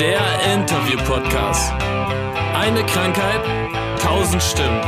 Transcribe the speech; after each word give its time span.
Der 0.00 0.54
Interview-Podcast. 0.54 1.72
Eine 2.54 2.86
Krankheit, 2.86 3.42
tausend 4.00 4.42
Stimmen. 4.42 4.80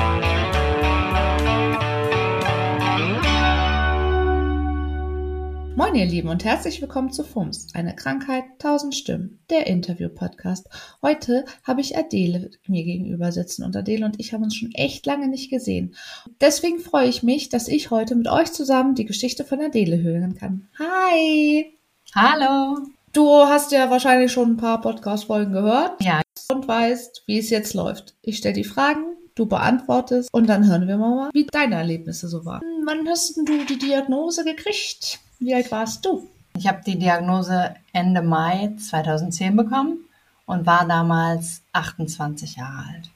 Moin 5.77 5.95
ihr 5.97 6.07
Lieben 6.07 6.31
und 6.31 6.47
herzlich 6.47 6.81
willkommen 6.81 7.13
zu 7.13 7.25
FUMS, 7.25 7.75
eine 7.75 7.95
Krankheit, 7.95 8.45
tausend 8.59 8.95
Stimmen, 8.95 9.45
der 9.51 9.67
Interview-Podcast. 9.67 10.71
Heute 11.03 11.45
habe 11.63 11.83
ich 11.83 11.99
Adele 11.99 12.51
mir 12.67 12.83
gegenüber 12.83 13.33
sitzen 13.33 13.65
und 13.65 13.77
Adele 13.77 14.07
und 14.07 14.19
ich 14.19 14.33
haben 14.33 14.45
uns 14.45 14.57
schon 14.57 14.73
echt 14.73 15.05
lange 15.05 15.29
nicht 15.29 15.51
gesehen. 15.51 15.95
Deswegen 16.41 16.79
freue 16.79 17.09
ich 17.09 17.23
mich, 17.23 17.51
dass 17.51 17.69
ich 17.69 17.91
heute 17.91 18.15
mit 18.15 18.29
euch 18.29 18.51
zusammen 18.51 18.95
die 18.95 19.05
Geschichte 19.05 19.45
von 19.45 19.61
Adele 19.61 20.01
hören 20.01 20.37
kann. 20.37 20.71
Hi! 20.79 21.79
Hallo! 22.15 22.79
Du 23.13 23.29
hast 23.45 23.73
ja 23.73 23.91
wahrscheinlich 23.91 24.33
schon 24.33 24.53
ein 24.53 24.57
paar 24.57 24.81
Podcast-Folgen 24.81 25.53
gehört. 25.53 26.03
Ja. 26.03 26.23
Und 26.51 26.67
weißt, 26.67 27.25
wie 27.27 27.39
es 27.39 27.51
jetzt 27.51 27.75
läuft. 27.75 28.15
Ich 28.23 28.39
stelle 28.39 28.55
die 28.55 28.65
Fragen, 28.65 29.05
du 29.35 29.45
beantwortest 29.45 30.33
und 30.33 30.47
dann 30.47 30.67
hören 30.67 30.89
wir 30.89 30.97
mal, 30.97 31.29
wie 31.35 31.47
deine 31.47 31.75
Erlebnisse 31.75 32.29
so 32.29 32.47
waren. 32.47 32.63
Wann 32.87 33.07
hast 33.07 33.37
du 33.37 33.65
die 33.69 33.79
Diagnose 33.79 34.45
gekriegt? 34.45 35.21
Wie 35.41 35.55
alt 35.55 35.71
warst 35.71 36.07
du? 36.07 36.27
Ich 36.57 36.67
habe 36.67 36.81
die 36.87 36.99
Diagnose 36.99 37.75
Ende 37.93 38.23
Mai 38.23 38.73
2010 38.79 39.57
bekommen 39.57 40.07
und 40.47 40.65
war 40.65 40.89
damals 40.89 41.61
28 41.75 42.57
Jahre 42.57 42.85
alt. 42.95 43.11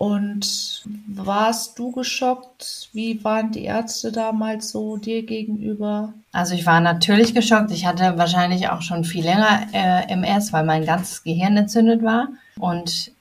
Und 0.00 0.82
warst 1.08 1.78
du 1.78 1.92
geschockt? 1.92 2.88
Wie 2.94 3.22
waren 3.22 3.52
die 3.52 3.64
Ärzte 3.64 4.10
damals 4.10 4.70
so 4.70 4.96
dir 4.96 5.26
gegenüber? 5.26 6.14
Also 6.32 6.54
ich 6.54 6.64
war 6.64 6.80
natürlich 6.80 7.34
geschockt. 7.34 7.70
Ich 7.70 7.84
hatte 7.84 8.16
wahrscheinlich 8.16 8.70
auch 8.70 8.80
schon 8.80 9.04
viel 9.04 9.24
länger 9.24 9.66
äh, 9.74 10.10
MS, 10.10 10.54
weil 10.54 10.64
mein 10.64 10.86
ganzes 10.86 11.22
Gehirn 11.22 11.54
entzündet 11.58 12.02
war. 12.02 12.28
Und 12.58 13.12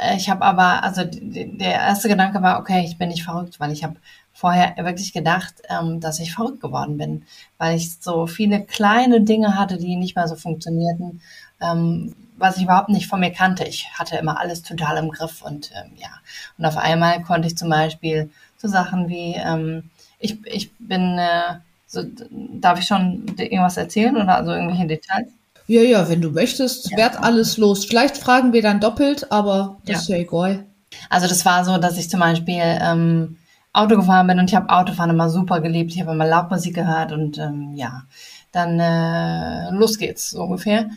äh, 0.00 0.16
ich 0.16 0.30
habe 0.30 0.40
aber, 0.40 0.82
also 0.82 1.02
der 1.04 1.72
erste 1.74 2.08
Gedanke 2.08 2.40
war, 2.40 2.60
okay, 2.60 2.82
ich 2.82 2.96
bin 2.96 3.10
nicht 3.10 3.24
verrückt, 3.24 3.60
weil 3.60 3.70
ich 3.70 3.84
habe 3.84 3.96
vorher 4.32 4.74
wirklich 4.78 5.12
gedacht, 5.12 5.52
ähm, 5.68 6.00
dass 6.00 6.18
ich 6.18 6.32
verrückt 6.34 6.62
geworden 6.62 6.96
bin, 6.96 7.24
weil 7.58 7.76
ich 7.76 7.96
so 8.00 8.26
viele 8.26 8.62
kleine 8.62 9.20
Dinge 9.20 9.58
hatte, 9.58 9.76
die 9.76 9.96
nicht 9.96 10.16
mehr 10.16 10.28
so 10.28 10.36
funktionierten, 10.36 11.20
ähm, 11.62 12.14
was 12.36 12.56
ich 12.56 12.64
überhaupt 12.64 12.88
nicht 12.88 13.06
von 13.06 13.20
mir 13.20 13.30
kannte. 13.30 13.64
Ich 13.64 13.88
hatte 13.94 14.16
immer 14.16 14.38
alles 14.40 14.62
total 14.62 14.96
im 14.96 15.10
Griff 15.10 15.42
und 15.42 15.70
ähm, 15.74 15.92
ja. 15.96 16.08
Und 16.58 16.64
auf 16.64 16.76
einmal 16.76 17.22
konnte 17.22 17.46
ich 17.48 17.56
zum 17.56 17.70
Beispiel 17.70 18.30
so 18.58 18.68
Sachen 18.68 19.08
wie, 19.08 19.34
ähm, 19.34 19.90
ich, 20.18 20.44
ich 20.46 20.72
bin, 20.78 21.18
äh, 21.18 21.58
so, 21.86 22.02
darf 22.30 22.78
ich 22.78 22.86
schon 22.86 23.26
irgendwas 23.38 23.76
erzählen 23.76 24.16
oder 24.16 24.36
also 24.36 24.52
irgendwelche 24.52 24.86
Details? 24.86 25.28
Ja, 25.66 25.82
ja, 25.82 26.08
wenn 26.08 26.20
du 26.20 26.30
möchtest, 26.30 26.90
ja. 26.90 26.96
werd 26.96 27.18
alles 27.22 27.56
los. 27.56 27.84
Vielleicht 27.84 28.18
fragen 28.18 28.52
wir 28.52 28.62
dann 28.62 28.80
doppelt, 28.80 29.30
aber 29.30 29.78
das 29.84 29.94
ja. 29.94 30.00
ist 30.00 30.08
ja 30.08 30.16
egal. 30.16 30.64
Also 31.08 31.28
das 31.28 31.44
war 31.44 31.64
so, 31.64 31.78
dass 31.78 31.98
ich 31.98 32.10
zum 32.10 32.20
Beispiel 32.20 32.60
ähm, 32.60 33.38
Auto 33.72 33.96
gefahren 33.96 34.26
bin 34.26 34.38
und 34.38 34.50
ich 34.50 34.56
habe 34.56 34.68
Autofahren 34.68 35.10
immer 35.10 35.30
super 35.30 35.60
geliebt. 35.60 35.92
Ich 35.94 36.00
habe 36.00 36.12
immer 36.12 36.26
Laubmusik 36.26 36.74
gehört 36.74 37.12
und 37.12 37.38
ähm, 37.38 37.72
ja, 37.74 38.02
dann 38.50 38.78
äh, 38.80 39.70
los 39.70 39.96
geht's 39.98 40.30
so 40.30 40.42
ungefähr. 40.42 40.90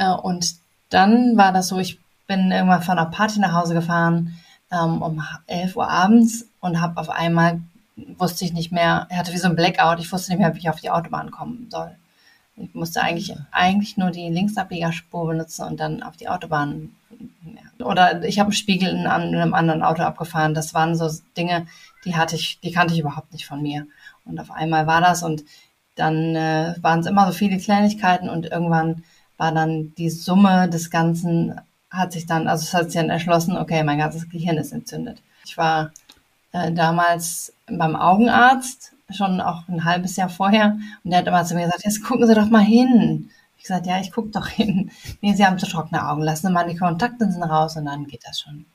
Äh, 0.00 0.10
und 0.10 0.56
dann 0.88 1.36
war 1.36 1.52
das 1.52 1.68
so, 1.68 1.78
ich 1.78 2.00
bin 2.26 2.50
irgendwann 2.50 2.82
von 2.82 2.98
einer 2.98 3.10
Party 3.10 3.38
nach 3.38 3.52
Hause 3.52 3.74
gefahren 3.74 4.34
ähm, 4.72 5.02
um 5.02 5.22
11 5.46 5.76
Uhr 5.76 5.88
abends 5.88 6.46
und 6.60 6.80
habe 6.80 7.00
auf 7.00 7.10
einmal 7.10 7.60
wusste 8.16 8.44
ich 8.44 8.52
nicht 8.52 8.72
mehr, 8.72 9.06
hatte 9.10 9.32
wie 9.32 9.38
so 9.38 9.48
ein 9.48 9.56
Blackout, 9.56 10.00
ich 10.00 10.10
wusste 10.10 10.32
nicht 10.32 10.40
mehr, 10.40 10.54
wie 10.54 10.58
ich 10.58 10.70
auf 10.70 10.80
die 10.80 10.90
Autobahn 10.90 11.30
kommen 11.30 11.68
soll. 11.70 11.94
Ich 12.56 12.74
musste 12.74 13.02
eigentlich, 13.02 13.34
eigentlich 13.52 13.96
nur 13.96 14.10
die 14.10 14.28
Linksabbiegerspur 14.28 15.26
benutzen 15.26 15.66
und 15.66 15.80
dann 15.80 16.02
auf 16.02 16.16
die 16.16 16.28
Autobahn. 16.28 16.94
Oder 17.78 18.22
ich 18.24 18.38
habe 18.38 18.48
einen 18.48 18.54
Spiegel 18.54 18.88
in 18.90 19.06
einem 19.06 19.54
anderen 19.54 19.82
Auto 19.82 20.02
abgefahren. 20.02 20.54
Das 20.54 20.72
waren 20.74 20.96
so 20.96 21.10
Dinge, 21.36 21.66
die 22.04 22.16
hatte 22.16 22.36
ich, 22.36 22.58
die 22.60 22.72
kannte 22.72 22.94
ich 22.94 23.00
überhaupt 23.00 23.32
nicht 23.32 23.46
von 23.46 23.62
mir. 23.62 23.86
Und 24.24 24.40
auf 24.40 24.50
einmal 24.50 24.86
war 24.86 25.00
das 25.00 25.22
und 25.22 25.44
dann 25.96 26.34
äh, 26.36 26.74
waren 26.80 27.00
es 27.00 27.06
immer 27.06 27.26
so 27.26 27.32
viele 27.32 27.58
Kleinigkeiten 27.58 28.28
und 28.28 28.46
irgendwann 28.46 29.04
war 29.40 29.52
dann 29.52 29.94
die 29.96 30.10
Summe 30.10 30.68
des 30.68 30.90
Ganzen, 30.90 31.58
hat 31.90 32.12
sich 32.12 32.26
dann, 32.26 32.46
also 32.46 32.62
es 32.62 32.74
hat 32.74 32.84
sich 32.90 33.00
dann 33.00 33.08
erschlossen, 33.08 33.56
okay, 33.56 33.82
mein 33.82 33.96
ganzes 33.96 34.28
Gehirn 34.28 34.58
ist 34.58 34.70
entzündet. 34.70 35.22
Ich 35.46 35.56
war 35.56 35.92
äh, 36.52 36.70
damals 36.70 37.54
beim 37.66 37.96
Augenarzt, 37.96 38.92
schon 39.08 39.40
auch 39.40 39.66
ein 39.66 39.86
halbes 39.86 40.16
Jahr 40.16 40.28
vorher, 40.28 40.76
und 41.02 41.10
der 41.10 41.20
hat 41.20 41.26
immer 41.26 41.42
zu 41.46 41.54
mir 41.54 41.64
gesagt, 41.64 41.86
jetzt 41.86 42.04
gucken 42.04 42.26
Sie 42.26 42.34
doch 42.34 42.50
mal 42.50 42.60
hin. 42.60 43.30
Ich 43.56 43.62
gesagt, 43.62 43.86
ja, 43.86 43.98
ich 43.98 44.12
gucke 44.12 44.28
doch 44.28 44.46
hin. 44.46 44.90
Nee, 45.22 45.32
Sie 45.32 45.46
haben 45.46 45.58
zu 45.58 45.66
trockene 45.66 46.06
Augen, 46.06 46.20
lassen 46.20 46.48
Sie 46.48 46.52
mal 46.52 46.68
die 46.68 46.76
Kontaktlinsen 46.76 47.42
raus 47.42 47.78
und 47.78 47.86
dann 47.86 48.06
geht 48.06 48.26
das 48.26 48.40
schon. 48.40 48.66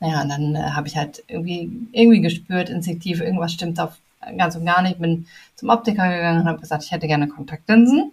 Naja, 0.00 0.22
und 0.22 0.30
dann 0.30 0.54
äh, 0.54 0.70
habe 0.70 0.88
ich 0.88 0.96
halt 0.96 1.22
irgendwie, 1.28 1.70
irgendwie 1.92 2.22
gespürt, 2.22 2.70
instinktiv, 2.70 3.20
irgendwas 3.20 3.52
stimmt 3.52 3.78
auf 3.78 3.98
ganz 4.38 4.56
und 4.56 4.64
gar 4.64 4.80
nicht. 4.80 5.00
Bin 5.00 5.26
zum 5.54 5.68
Optiker 5.68 6.08
gegangen 6.08 6.40
und 6.40 6.48
habe 6.48 6.60
gesagt, 6.60 6.82
ich 6.82 6.92
hätte 6.92 7.06
gerne 7.06 7.28
Kontaktlinsen. 7.28 8.12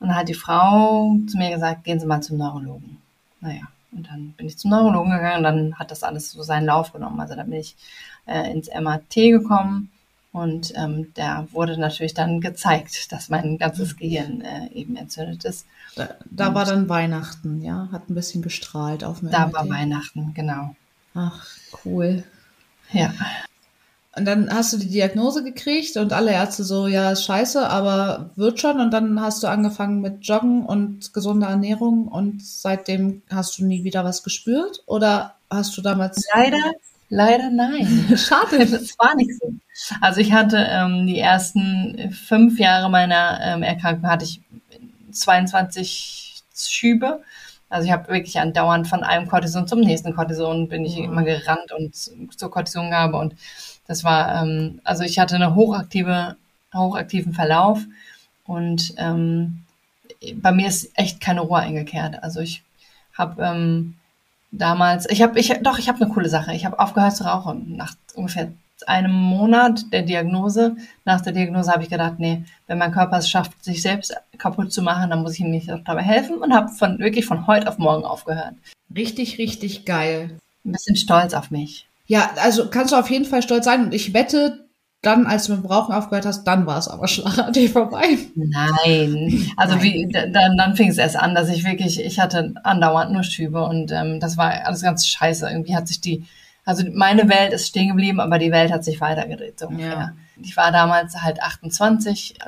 Und 0.00 0.08
dann 0.08 0.16
hat 0.16 0.28
die 0.28 0.34
Frau 0.34 1.16
zu 1.28 1.36
mir 1.36 1.50
gesagt, 1.50 1.84
gehen 1.84 2.00
Sie 2.00 2.06
mal 2.06 2.22
zum 2.22 2.38
Neurologen. 2.38 2.98
Naja, 3.40 3.62
und 3.92 4.08
dann 4.08 4.32
bin 4.32 4.46
ich 4.46 4.58
zum 4.58 4.70
Neurologen 4.70 5.12
gegangen 5.12 5.38
und 5.38 5.42
dann 5.44 5.78
hat 5.78 5.90
das 5.90 6.02
alles 6.02 6.32
so 6.32 6.42
seinen 6.42 6.66
Lauf 6.66 6.92
genommen. 6.92 7.20
Also 7.20 7.34
dann 7.34 7.50
bin 7.50 7.60
ich 7.60 7.76
äh, 8.26 8.50
ins 8.50 8.68
MAT 8.68 9.14
gekommen 9.14 9.90
und 10.32 10.72
ähm, 10.76 11.08
da 11.14 11.46
wurde 11.50 11.78
natürlich 11.78 12.14
dann 12.14 12.40
gezeigt, 12.40 13.10
dass 13.12 13.28
mein 13.30 13.58
ganzes 13.58 13.96
Gehirn 13.96 14.42
äh, 14.42 14.68
eben 14.72 14.96
entzündet 14.96 15.44
ist. 15.44 15.66
Da, 15.96 16.10
da 16.30 16.54
war 16.54 16.64
dann 16.64 16.88
Weihnachten, 16.88 17.62
ja? 17.62 17.88
Hat 17.90 18.08
ein 18.08 18.14
bisschen 18.14 18.40
gestrahlt 18.40 19.02
auf 19.02 19.22
mir. 19.22 19.30
Da 19.30 19.46
MRT. 19.46 19.54
war 19.54 19.68
Weihnachten, 19.68 20.32
genau. 20.34 20.76
Ach, 21.14 21.46
cool. 21.84 22.22
Ja. 22.92 23.12
Und 24.16 24.24
dann 24.24 24.52
hast 24.52 24.72
du 24.72 24.76
die 24.76 24.88
Diagnose 24.88 25.44
gekriegt 25.44 25.96
und 25.96 26.12
alle 26.12 26.32
Ärzte 26.32 26.64
so, 26.64 26.88
ja, 26.88 27.12
ist 27.12 27.24
scheiße, 27.24 27.68
aber 27.68 28.30
wird 28.34 28.60
schon. 28.60 28.80
Und 28.80 28.90
dann 28.90 29.20
hast 29.20 29.42
du 29.42 29.46
angefangen 29.46 30.00
mit 30.00 30.26
Joggen 30.26 30.66
und 30.66 31.14
gesunder 31.14 31.46
Ernährung 31.46 32.08
und 32.08 32.44
seitdem 32.44 33.22
hast 33.30 33.58
du 33.58 33.64
nie 33.64 33.84
wieder 33.84 34.04
was 34.04 34.24
gespürt? 34.24 34.82
Oder 34.86 35.36
hast 35.48 35.76
du 35.76 35.82
damals. 35.82 36.26
Leider, 36.34 36.72
leider 37.08 37.50
nein. 37.50 38.08
Schade. 38.16 38.66
Das 38.70 38.98
war 38.98 39.14
nicht 39.14 39.38
so. 39.40 39.54
Also 40.00 40.20
ich 40.20 40.32
hatte 40.32 40.58
ähm, 40.58 41.06
die 41.06 41.18
ersten 41.18 42.12
fünf 42.12 42.58
Jahre 42.58 42.90
meiner 42.90 43.40
ähm, 43.42 43.62
Erkrankung 43.62 44.10
hatte 44.10 44.24
ich 44.24 44.40
22 45.12 46.42
Schübe. 46.54 47.22
Also 47.70 47.86
ich 47.86 47.92
habe 47.92 48.08
wirklich 48.08 48.38
andauernd 48.38 48.88
von 48.88 49.02
einem 49.04 49.28
Cortison 49.28 49.66
zum 49.66 49.80
nächsten 49.80 50.14
Cortison 50.14 50.68
bin 50.68 50.84
ich 50.84 50.98
immer 50.98 51.22
gerannt 51.22 51.72
und 51.72 51.94
zur 51.94 52.50
Cortisongabe 52.50 53.16
und 53.16 53.34
das 53.86 54.04
war, 54.04 54.42
ähm, 54.42 54.80
also 54.84 55.04
ich 55.04 55.18
hatte 55.18 55.36
eine 55.36 55.54
hochaktive, 55.54 56.36
hochaktiven 56.74 57.32
Verlauf 57.32 57.80
und 58.44 58.94
ähm, 58.98 59.62
bei 60.34 60.52
mir 60.52 60.68
ist 60.68 60.90
echt 60.94 61.20
keine 61.20 61.40
Ruhe 61.40 61.60
eingekehrt. 61.60 62.22
Also 62.22 62.40
ich 62.40 62.62
habe 63.16 63.42
ähm, 63.42 63.94
damals, 64.50 65.08
ich 65.08 65.22
habe, 65.22 65.38
ich 65.38 65.52
doch, 65.62 65.78
ich 65.78 65.88
habe 65.88 66.00
eine 66.02 66.12
coole 66.12 66.28
Sache. 66.28 66.54
Ich 66.54 66.64
habe 66.66 66.78
aufgehört 66.78 67.16
zu 67.16 67.24
rauchen 67.24 67.76
nach 67.76 67.94
ungefähr 68.14 68.52
einem 68.88 69.12
Monat 69.12 69.92
der 69.92 70.02
Diagnose. 70.02 70.76
Nach 71.04 71.20
der 71.20 71.32
Diagnose 71.32 71.70
habe 71.70 71.82
ich 71.82 71.90
gedacht, 71.90 72.14
nee, 72.18 72.44
wenn 72.66 72.78
mein 72.78 72.92
Körper 72.92 73.18
es 73.18 73.28
schafft, 73.28 73.64
sich 73.64 73.82
selbst 73.82 74.14
kaputt 74.38 74.72
zu 74.72 74.82
machen, 74.82 75.10
dann 75.10 75.22
muss 75.22 75.34
ich 75.34 75.40
ihm 75.40 75.50
nicht 75.50 75.68
dabei 75.68 76.02
helfen 76.02 76.38
und 76.38 76.54
habe 76.54 76.68
von 76.68 76.98
wirklich 76.98 77.26
von 77.26 77.46
heute 77.46 77.68
auf 77.68 77.78
morgen 77.78 78.04
aufgehört. 78.04 78.54
Richtig, 78.94 79.38
richtig 79.38 79.84
geil. 79.84 80.38
Ein 80.64 80.72
bisschen 80.72 80.96
stolz 80.96 81.34
auf 81.34 81.50
mich. 81.50 81.88
Ja, 82.06 82.30
also 82.42 82.68
kannst 82.68 82.92
du 82.92 82.96
auf 82.96 83.10
jeden 83.10 83.24
Fall 83.24 83.42
stolz 83.42 83.64
sein. 83.64 83.84
Und 83.84 83.94
ich 83.94 84.12
wette, 84.14 84.66
dann, 85.02 85.26
als 85.26 85.46
du 85.46 85.54
mit 85.54 85.62
dem 85.62 85.70
Rauchen 85.70 85.94
aufgehört 85.94 86.26
hast, 86.26 86.44
dann 86.44 86.66
war 86.66 86.78
es 86.78 86.88
aber 86.88 87.08
schlagartig 87.08 87.70
vorbei. 87.72 88.18
Nein. 88.34 89.50
Also 89.56 89.76
Nein. 89.76 89.84
wie 89.84 90.08
dann, 90.12 90.56
dann 90.56 90.76
fing 90.76 90.90
es 90.90 90.98
erst 90.98 91.16
an, 91.16 91.34
dass 91.34 91.48
ich 91.48 91.64
wirklich, 91.64 92.04
ich 92.04 92.20
hatte 92.20 92.54
andauernd 92.64 93.12
nur 93.12 93.22
Schübe 93.22 93.64
und 93.64 93.92
ähm, 93.92 94.20
das 94.20 94.36
war 94.36 94.52
alles 94.64 94.82
ganz 94.82 95.06
scheiße. 95.06 95.48
Irgendwie 95.48 95.74
hat 95.74 95.88
sich 95.88 96.00
die 96.00 96.24
also 96.70 96.84
meine 96.92 97.28
Welt 97.28 97.52
ist 97.52 97.66
stehen 97.66 97.88
geblieben, 97.88 98.20
aber 98.20 98.38
die 98.38 98.52
Welt 98.52 98.70
hat 98.70 98.84
sich 98.84 99.00
weitergedreht. 99.00 99.58
So 99.58 99.68
ja. 99.72 100.12
Ich 100.40 100.56
war 100.56 100.70
damals 100.70 101.20
halt 101.20 101.42
28. 101.42 102.38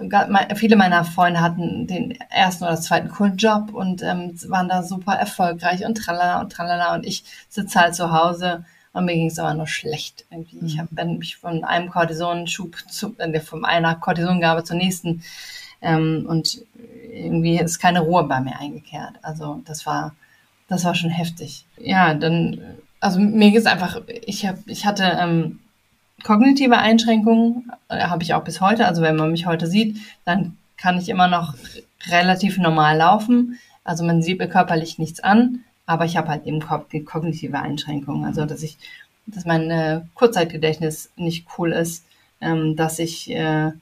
Viele 0.54 0.76
meiner 0.76 1.04
Freunde 1.04 1.40
hatten 1.40 1.88
den 1.88 2.12
ersten 2.30 2.62
oder 2.62 2.76
zweiten 2.76 3.08
coolen 3.08 3.36
Job 3.36 3.74
und 3.74 4.00
ähm, 4.02 4.38
waren 4.46 4.68
da 4.68 4.84
super 4.84 5.14
erfolgreich 5.14 5.84
und 5.84 5.96
tralala 5.96 6.40
und 6.40 6.52
tralala. 6.52 6.94
Und 6.94 7.04
ich 7.04 7.24
sitze 7.48 7.80
halt 7.80 7.96
zu 7.96 8.12
Hause 8.12 8.64
und 8.92 9.06
mir 9.06 9.14
ging 9.14 9.26
es 9.26 9.40
aber 9.40 9.54
nur 9.54 9.66
schlecht. 9.66 10.24
Irgendwie. 10.30 10.58
Mhm. 10.58 10.66
Ich 10.66 10.78
habe 10.78 11.04
mich 11.04 11.36
von 11.36 11.64
einem 11.64 11.90
Cortisonschub 11.90 12.76
zu, 12.88 13.16
äh, 13.18 13.40
von 13.40 13.64
einer 13.64 13.96
Cortisongabe 13.96 14.62
zur 14.62 14.76
nächsten 14.76 15.24
ähm, 15.80 16.26
und 16.28 16.64
irgendwie 17.12 17.58
ist 17.58 17.80
keine 17.80 18.02
Ruhe 18.02 18.22
bei 18.22 18.40
mir 18.40 18.56
eingekehrt. 18.56 19.14
Also 19.20 19.60
das 19.64 19.84
war, 19.84 20.14
das 20.68 20.84
war 20.84 20.94
schon 20.94 21.10
heftig. 21.10 21.66
Ja, 21.76 22.14
dann 22.14 22.60
also 23.02 23.18
mir 23.18 23.50
geht 23.50 23.60
es 23.60 23.66
einfach, 23.66 24.00
ich, 24.26 24.46
hab, 24.46 24.58
ich 24.66 24.86
hatte 24.86 25.18
ähm, 25.20 25.58
kognitive 26.22 26.78
Einschränkungen, 26.78 27.72
äh, 27.88 28.04
habe 28.04 28.22
ich 28.22 28.32
auch 28.32 28.44
bis 28.44 28.60
heute. 28.60 28.86
Also 28.86 29.02
wenn 29.02 29.16
man 29.16 29.32
mich 29.32 29.44
heute 29.44 29.66
sieht, 29.66 29.96
dann 30.24 30.56
kann 30.76 30.98
ich 30.98 31.08
immer 31.08 31.26
noch 31.26 31.54
relativ 32.06 32.58
normal 32.58 32.96
laufen. 32.96 33.58
Also 33.82 34.04
man 34.04 34.22
sieht 34.22 34.38
mir 34.38 34.48
körperlich 34.48 34.98
nichts 34.98 35.18
an, 35.18 35.64
aber 35.84 36.04
ich 36.04 36.16
habe 36.16 36.28
halt 36.28 36.46
eben 36.46 36.60
kognitive 36.60 37.58
Einschränkungen. 37.58 38.24
Also 38.24 38.46
dass 38.46 38.62
ich, 38.62 38.78
dass 39.26 39.44
mein 39.46 39.68
äh, 39.72 40.02
Kurzzeitgedächtnis 40.14 41.10
nicht 41.16 41.46
cool 41.58 41.72
ist, 41.72 42.04
ähm, 42.40 42.76
dass 42.76 43.00
ich 43.00 43.28
äh, 43.34 43.72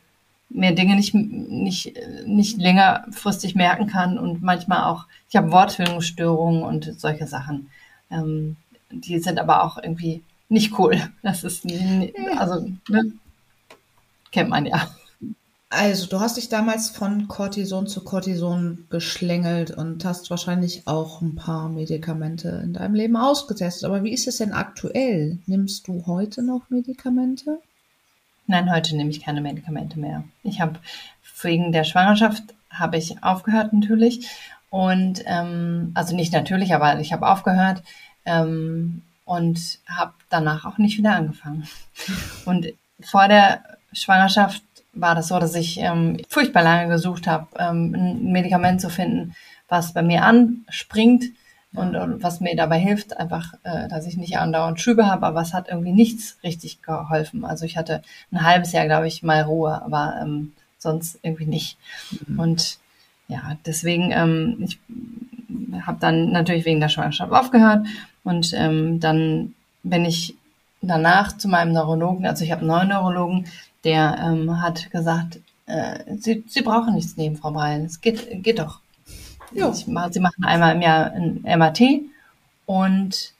mir 0.48 0.74
Dinge 0.74 0.96
nicht, 0.96 1.14
nicht, 1.14 1.92
nicht 2.24 2.56
längerfristig 2.56 3.54
merken 3.54 3.86
kann 3.86 4.18
und 4.18 4.42
manchmal 4.42 4.84
auch, 4.84 5.04
ich 5.28 5.36
habe 5.36 5.52
Wortfindungsstörungen 5.52 6.62
und 6.62 6.98
solche 6.98 7.26
Sachen. 7.26 7.70
Ähm, 8.10 8.56
die 8.90 9.18
sind 9.18 9.38
aber 9.38 9.64
auch 9.64 9.78
irgendwie 9.78 10.22
nicht 10.48 10.78
cool. 10.78 11.00
Das 11.22 11.44
ist, 11.44 11.66
also, 12.36 12.66
ne? 12.88 13.12
kennt 14.32 14.50
man 14.50 14.66
ja. 14.66 14.90
Also, 15.72 16.08
du 16.08 16.18
hast 16.18 16.36
dich 16.36 16.48
damals 16.48 16.90
von 16.90 17.28
Cortison 17.28 17.86
zu 17.86 18.02
Cortison 18.02 18.86
geschlängelt 18.90 19.70
und 19.70 20.04
hast 20.04 20.28
wahrscheinlich 20.28 20.88
auch 20.88 21.20
ein 21.20 21.36
paar 21.36 21.68
Medikamente 21.68 22.60
in 22.64 22.72
deinem 22.72 22.94
Leben 22.94 23.16
ausgetestet. 23.16 23.84
Aber 23.84 24.02
wie 24.02 24.12
ist 24.12 24.26
es 24.26 24.38
denn 24.38 24.52
aktuell? 24.52 25.38
Nimmst 25.46 25.86
du 25.86 26.04
heute 26.06 26.42
noch 26.42 26.68
Medikamente? 26.70 27.60
Nein, 28.48 28.72
heute 28.74 28.96
nehme 28.96 29.10
ich 29.10 29.22
keine 29.22 29.40
Medikamente 29.40 29.96
mehr. 30.00 30.24
Ich 30.42 30.60
habe 30.60 30.80
wegen 31.40 31.70
der 31.70 31.84
Schwangerschaft 31.84 32.42
habe 32.68 32.96
ich 32.96 33.22
aufgehört 33.22 33.72
natürlich 33.72 34.28
und 34.70 35.22
ähm, 35.26 35.92
also 35.94 36.16
nicht 36.16 36.32
natürlich, 36.32 36.74
aber 36.74 36.98
ich 36.98 37.12
habe 37.12 37.28
aufgehört 37.28 37.82
ähm, 38.24 39.02
und 39.24 39.78
habe 39.86 40.12
danach 40.28 40.64
auch 40.64 40.78
nicht 40.78 40.98
wieder 40.98 41.14
angefangen. 41.14 41.68
Und 42.46 42.66
vor 43.00 43.28
der 43.28 43.62
Schwangerschaft 43.92 44.62
war 44.92 45.14
das 45.14 45.28
so, 45.28 45.38
dass 45.38 45.54
ich 45.54 45.78
ähm, 45.78 46.18
furchtbar 46.28 46.62
lange 46.62 46.88
gesucht 46.88 47.26
habe, 47.26 47.46
ähm, 47.58 47.94
ein 47.94 48.32
Medikament 48.32 48.80
zu 48.80 48.90
finden, 48.90 49.34
was 49.68 49.92
bei 49.92 50.02
mir 50.02 50.24
anspringt 50.24 51.26
und, 51.72 51.94
und 51.94 52.22
was 52.22 52.40
mir 52.40 52.56
dabei 52.56 52.80
hilft, 52.80 53.16
einfach, 53.16 53.54
äh, 53.62 53.88
dass 53.88 54.06
ich 54.06 54.16
nicht 54.16 54.36
andauernd 54.38 54.80
Schübe 54.80 55.06
habe, 55.06 55.26
aber 55.26 55.40
es 55.40 55.54
hat 55.54 55.68
irgendwie 55.68 55.92
nichts 55.92 56.38
richtig 56.42 56.82
geholfen. 56.82 57.44
Also 57.44 57.64
ich 57.64 57.76
hatte 57.76 58.02
ein 58.32 58.42
halbes 58.42 58.72
Jahr, 58.72 58.86
glaube 58.86 59.06
ich, 59.06 59.22
mal 59.22 59.42
Ruhe, 59.42 59.80
aber 59.80 60.18
ähm, 60.20 60.52
sonst 60.78 61.20
irgendwie 61.22 61.46
nicht. 61.46 61.78
Mhm. 62.26 62.40
Und 62.40 62.78
ja, 63.28 63.56
deswegen, 63.64 64.10
ähm, 64.10 64.56
ich 64.58 64.80
habe 65.86 65.98
dann 66.00 66.32
natürlich 66.32 66.64
wegen 66.64 66.80
der 66.80 66.88
Schwangerschaft 66.88 67.30
aufgehört 67.30 67.86
und 68.24 68.52
ähm, 68.54 69.00
dann 69.00 69.54
bin 69.82 70.04
ich 70.04 70.34
danach 70.82 71.36
zu 71.36 71.48
meinem 71.48 71.72
Neurologen, 71.72 72.26
also 72.26 72.44
ich 72.44 72.52
habe 72.52 72.60
einen 72.60 72.68
neuen 72.68 72.88
Neurologen, 72.88 73.46
der 73.84 74.18
ähm, 74.22 74.60
hat 74.60 74.90
gesagt, 74.90 75.40
äh, 75.66 75.98
Sie, 76.18 76.44
Sie 76.46 76.62
brauchen 76.62 76.94
nichts 76.94 77.16
nehmen, 77.16 77.36
Frau 77.36 77.50
Breil, 77.50 77.84
es 77.84 78.00
geht, 78.00 78.42
geht 78.42 78.58
doch. 78.58 78.80
Ja. 79.52 79.72
Sie 79.72 79.90
machen 79.90 80.44
einmal 80.44 80.76
im 80.76 80.82
Jahr 80.82 81.12
ein 81.12 81.42
MAT 81.58 81.80
und 82.66 83.32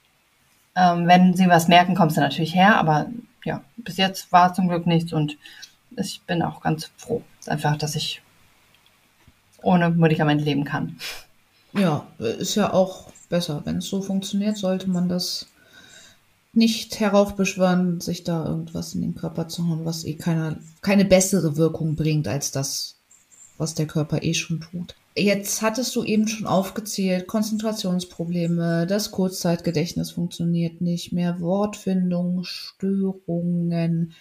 ähm, 0.75 1.07
wenn 1.07 1.35
Sie 1.35 1.47
was 1.47 1.67
merken, 1.67 1.95
kommen 1.95 2.11
Sie 2.11 2.19
natürlich 2.19 2.55
her, 2.55 2.77
aber 2.77 3.07
ja, 3.45 3.61
bis 3.77 3.97
jetzt 3.97 4.31
war 4.31 4.53
zum 4.53 4.67
Glück 4.67 4.85
nichts 4.85 5.13
und 5.13 5.37
ich 5.97 6.21
bin 6.25 6.41
auch 6.41 6.61
ganz 6.61 6.89
froh, 6.97 7.21
einfach, 7.47 7.77
dass 7.77 7.95
ich 7.95 8.21
ohne 9.61 9.89
Medikament 9.89 10.41
leben 10.41 10.63
kann. 10.63 10.97
Ja, 11.73 12.05
ist 12.17 12.55
ja 12.55 12.73
auch 12.73 13.11
besser. 13.31 13.61
Wenn 13.65 13.77
es 13.77 13.87
so 13.87 14.03
funktioniert, 14.03 14.57
sollte 14.57 14.87
man 14.87 15.09
das 15.09 15.47
nicht 16.53 16.99
heraufbeschwören, 16.99 18.01
sich 18.01 18.23
da 18.23 18.45
irgendwas 18.45 18.93
in 18.93 19.01
den 19.01 19.15
Körper 19.15 19.47
zu 19.47 19.67
hauen, 19.67 19.85
was 19.85 20.03
eh 20.03 20.15
keine, 20.15 20.59
keine 20.81 21.05
bessere 21.05 21.57
Wirkung 21.57 21.95
bringt 21.95 22.27
als 22.27 22.51
das, 22.51 22.97
was 23.57 23.73
der 23.73 23.87
Körper 23.87 24.21
eh 24.21 24.33
schon 24.33 24.61
tut. 24.61 24.95
Jetzt 25.15 25.61
hattest 25.61 25.95
du 25.95 26.03
eben 26.03 26.27
schon 26.27 26.47
aufgezählt, 26.47 27.27
Konzentrationsprobleme, 27.27 28.87
das 28.87 29.11
Kurzzeitgedächtnis 29.11 30.11
funktioniert 30.11 30.79
nicht 30.79 31.11
mehr, 31.11 31.41
Wortfindung, 31.41 32.43
Störungen. 32.43 34.13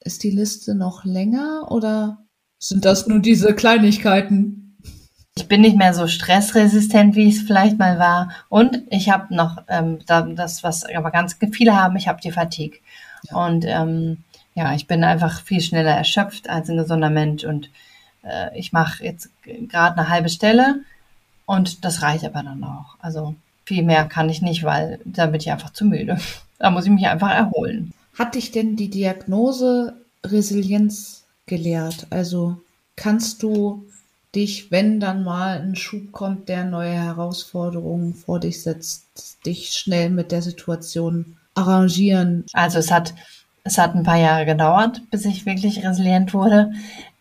Ist 0.00 0.22
die 0.22 0.30
Liste 0.30 0.74
noch 0.74 1.04
länger 1.04 1.70
oder 1.70 2.24
sind 2.58 2.86
das 2.86 3.06
nur 3.06 3.18
diese 3.18 3.54
Kleinigkeiten? 3.54 4.65
Ich 5.38 5.48
bin 5.48 5.60
nicht 5.60 5.76
mehr 5.76 5.92
so 5.92 6.06
stressresistent, 6.06 7.14
wie 7.14 7.28
ich 7.28 7.36
es 7.36 7.42
vielleicht 7.42 7.78
mal 7.78 7.98
war. 7.98 8.30
Und 8.48 8.82
ich 8.88 9.10
habe 9.10 9.34
noch 9.34 9.58
ähm, 9.68 9.98
das, 10.06 10.62
was 10.62 10.84
aber 10.84 11.10
ganz 11.10 11.36
viele 11.52 11.76
haben, 11.76 11.96
ich 11.96 12.08
habe 12.08 12.20
die 12.20 12.32
Fatigue. 12.32 12.78
Ja. 13.30 13.46
Und 13.46 13.64
ähm, 13.66 14.24
ja, 14.54 14.74
ich 14.74 14.86
bin 14.86 15.04
einfach 15.04 15.42
viel 15.42 15.60
schneller 15.60 15.94
erschöpft 15.94 16.48
als 16.48 16.70
ein 16.70 16.78
gesunder 16.78 17.10
Mensch 17.10 17.44
und 17.44 17.70
äh, 18.22 18.58
ich 18.58 18.72
mache 18.72 19.04
jetzt 19.04 19.28
gerade 19.42 19.98
eine 19.98 20.08
halbe 20.08 20.30
Stelle 20.30 20.80
und 21.44 21.84
das 21.84 22.00
reicht 22.00 22.24
aber 22.24 22.42
dann 22.42 22.64
auch. 22.64 22.96
Also 22.98 23.34
viel 23.66 23.82
mehr 23.82 24.06
kann 24.06 24.30
ich 24.30 24.40
nicht, 24.40 24.64
weil 24.64 24.98
da 25.04 25.26
bin 25.26 25.40
ich 25.40 25.52
einfach 25.52 25.72
zu 25.72 25.84
müde. 25.84 26.18
Da 26.58 26.70
muss 26.70 26.86
ich 26.86 26.90
mich 26.90 27.06
einfach 27.06 27.32
erholen. 27.32 27.92
Hat 28.18 28.34
dich 28.34 28.50
denn 28.50 28.76
die 28.76 28.88
Diagnose 28.88 29.92
Resilienz 30.24 31.26
gelehrt? 31.44 32.06
Also 32.08 32.56
kannst 32.96 33.42
du 33.42 33.84
dich, 34.36 34.70
wenn 34.70 35.00
dann 35.00 35.24
mal 35.24 35.60
ein 35.60 35.74
Schub 35.74 36.12
kommt, 36.12 36.48
der 36.48 36.64
neue 36.64 36.92
Herausforderungen 36.92 38.14
vor 38.14 38.38
dich 38.38 38.62
setzt, 38.62 39.44
dich 39.46 39.70
schnell 39.70 40.10
mit 40.10 40.30
der 40.30 40.42
Situation 40.42 41.36
arrangieren? 41.54 42.44
Also 42.52 42.78
es 42.78 42.90
hat, 42.90 43.14
es 43.64 43.78
hat 43.78 43.94
ein 43.94 44.02
paar 44.02 44.18
Jahre 44.18 44.44
gedauert, 44.44 45.02
bis 45.10 45.24
ich 45.24 45.46
wirklich 45.46 45.84
resilient 45.84 46.34
wurde. 46.34 46.72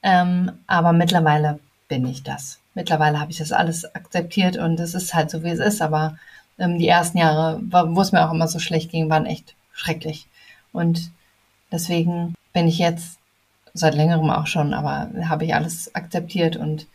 Ähm, 0.03 0.51
aber 0.67 0.93
mittlerweile 0.93 1.59
bin 1.87 2.05
ich 2.05 2.21
das. 2.23 2.59
Mittlerweile 2.73 3.19
habe 3.19 3.31
ich 3.31 3.37
das 3.37 3.53
alles 3.53 3.95
akzeptiert 3.95 4.57
und 4.57 4.79
es 4.79 4.93
ist 4.93 5.13
halt 5.13 5.31
so, 5.31 5.43
wie 5.43 5.49
es 5.49 5.59
ist. 5.59 5.81
Aber 5.81 6.17
ähm, 6.59 6.77
die 6.77 6.87
ersten 6.87 7.17
Jahre, 7.17 7.61
wo 7.63 8.01
es 8.01 8.11
mir 8.11 8.27
auch 8.27 8.33
immer 8.33 8.47
so 8.47 8.59
schlecht 8.59 8.91
ging, 8.91 9.09
waren 9.09 9.25
echt 9.25 9.55
schrecklich. 9.71 10.27
Und 10.73 11.11
deswegen 11.71 12.35
bin 12.51 12.67
ich 12.67 12.77
jetzt 12.77 13.17
seit 13.73 13.95
längerem 13.95 14.29
auch 14.29 14.47
schon, 14.47 14.73
aber 14.73 15.09
habe 15.29 15.45
ich 15.45 15.55
alles 15.55 15.93
akzeptiert 15.95 16.55
und 16.57 16.87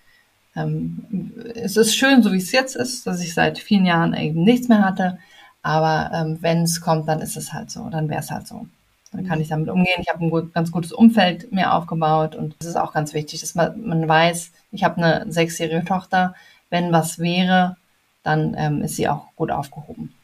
ähm, 0.56 1.32
es 1.54 1.76
ist 1.76 1.94
schön, 1.94 2.22
so 2.22 2.32
wie 2.32 2.38
es 2.38 2.52
jetzt 2.52 2.76
ist, 2.76 3.06
dass 3.06 3.20
ich 3.20 3.34
seit 3.34 3.58
vielen 3.58 3.86
Jahren 3.86 4.14
eben 4.14 4.42
nichts 4.42 4.68
mehr 4.68 4.84
hatte. 4.84 5.18
Aber 5.62 6.10
ähm, 6.14 6.38
wenn 6.40 6.62
es 6.62 6.80
kommt, 6.80 7.08
dann 7.08 7.20
ist 7.20 7.36
es 7.36 7.52
halt 7.52 7.70
so, 7.70 7.88
dann 7.90 8.08
wäre 8.08 8.20
es 8.20 8.30
halt 8.30 8.46
so. 8.46 8.66
Dann 9.12 9.26
kann 9.26 9.40
ich 9.40 9.48
damit 9.48 9.68
umgehen. 9.68 10.00
Ich 10.00 10.08
habe 10.08 10.24
ein 10.24 10.30
gut, 10.30 10.54
ganz 10.54 10.70
gutes 10.70 10.92
Umfeld 10.92 11.52
mir 11.52 11.72
aufgebaut 11.72 12.36
und 12.36 12.54
es 12.60 12.66
ist 12.66 12.76
auch 12.76 12.92
ganz 12.92 13.12
wichtig, 13.12 13.40
dass 13.40 13.54
man, 13.54 13.84
man 13.84 14.08
weiß, 14.08 14.52
ich 14.72 14.84
habe 14.84 14.96
eine 14.98 15.30
sechsjährige 15.30 15.84
Tochter. 15.84 16.34
Wenn 16.70 16.92
was 16.92 17.18
wäre, 17.18 17.76
dann 18.22 18.54
ähm, 18.56 18.82
ist 18.82 18.96
sie 18.96 19.08
auch 19.08 19.26
gut 19.34 19.50
aufgehoben. 19.50 20.14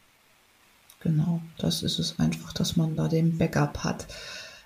Genau, 1.01 1.41
das 1.59 1.83
ist 1.83 1.99
es 1.99 2.19
einfach, 2.19 2.53
dass 2.53 2.77
man 2.77 2.97
da 2.97 3.09
den 3.09 3.39
Backup 3.39 3.85
hat. 3.85 4.07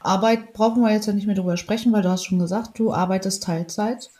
Arbeit 0.00 0.52
brauchen 0.52 0.82
wir 0.82 0.92
jetzt 0.92 1.06
ja 1.06 1.12
nicht 1.12 1.26
mehr 1.26 1.36
drüber 1.36 1.56
sprechen, 1.56 1.92
weil 1.92 2.02
du 2.02 2.10
hast 2.10 2.24
schon 2.24 2.38
gesagt, 2.38 2.78
du 2.78 2.92
arbeitest 2.92 3.42
Teilzeit 3.42 4.10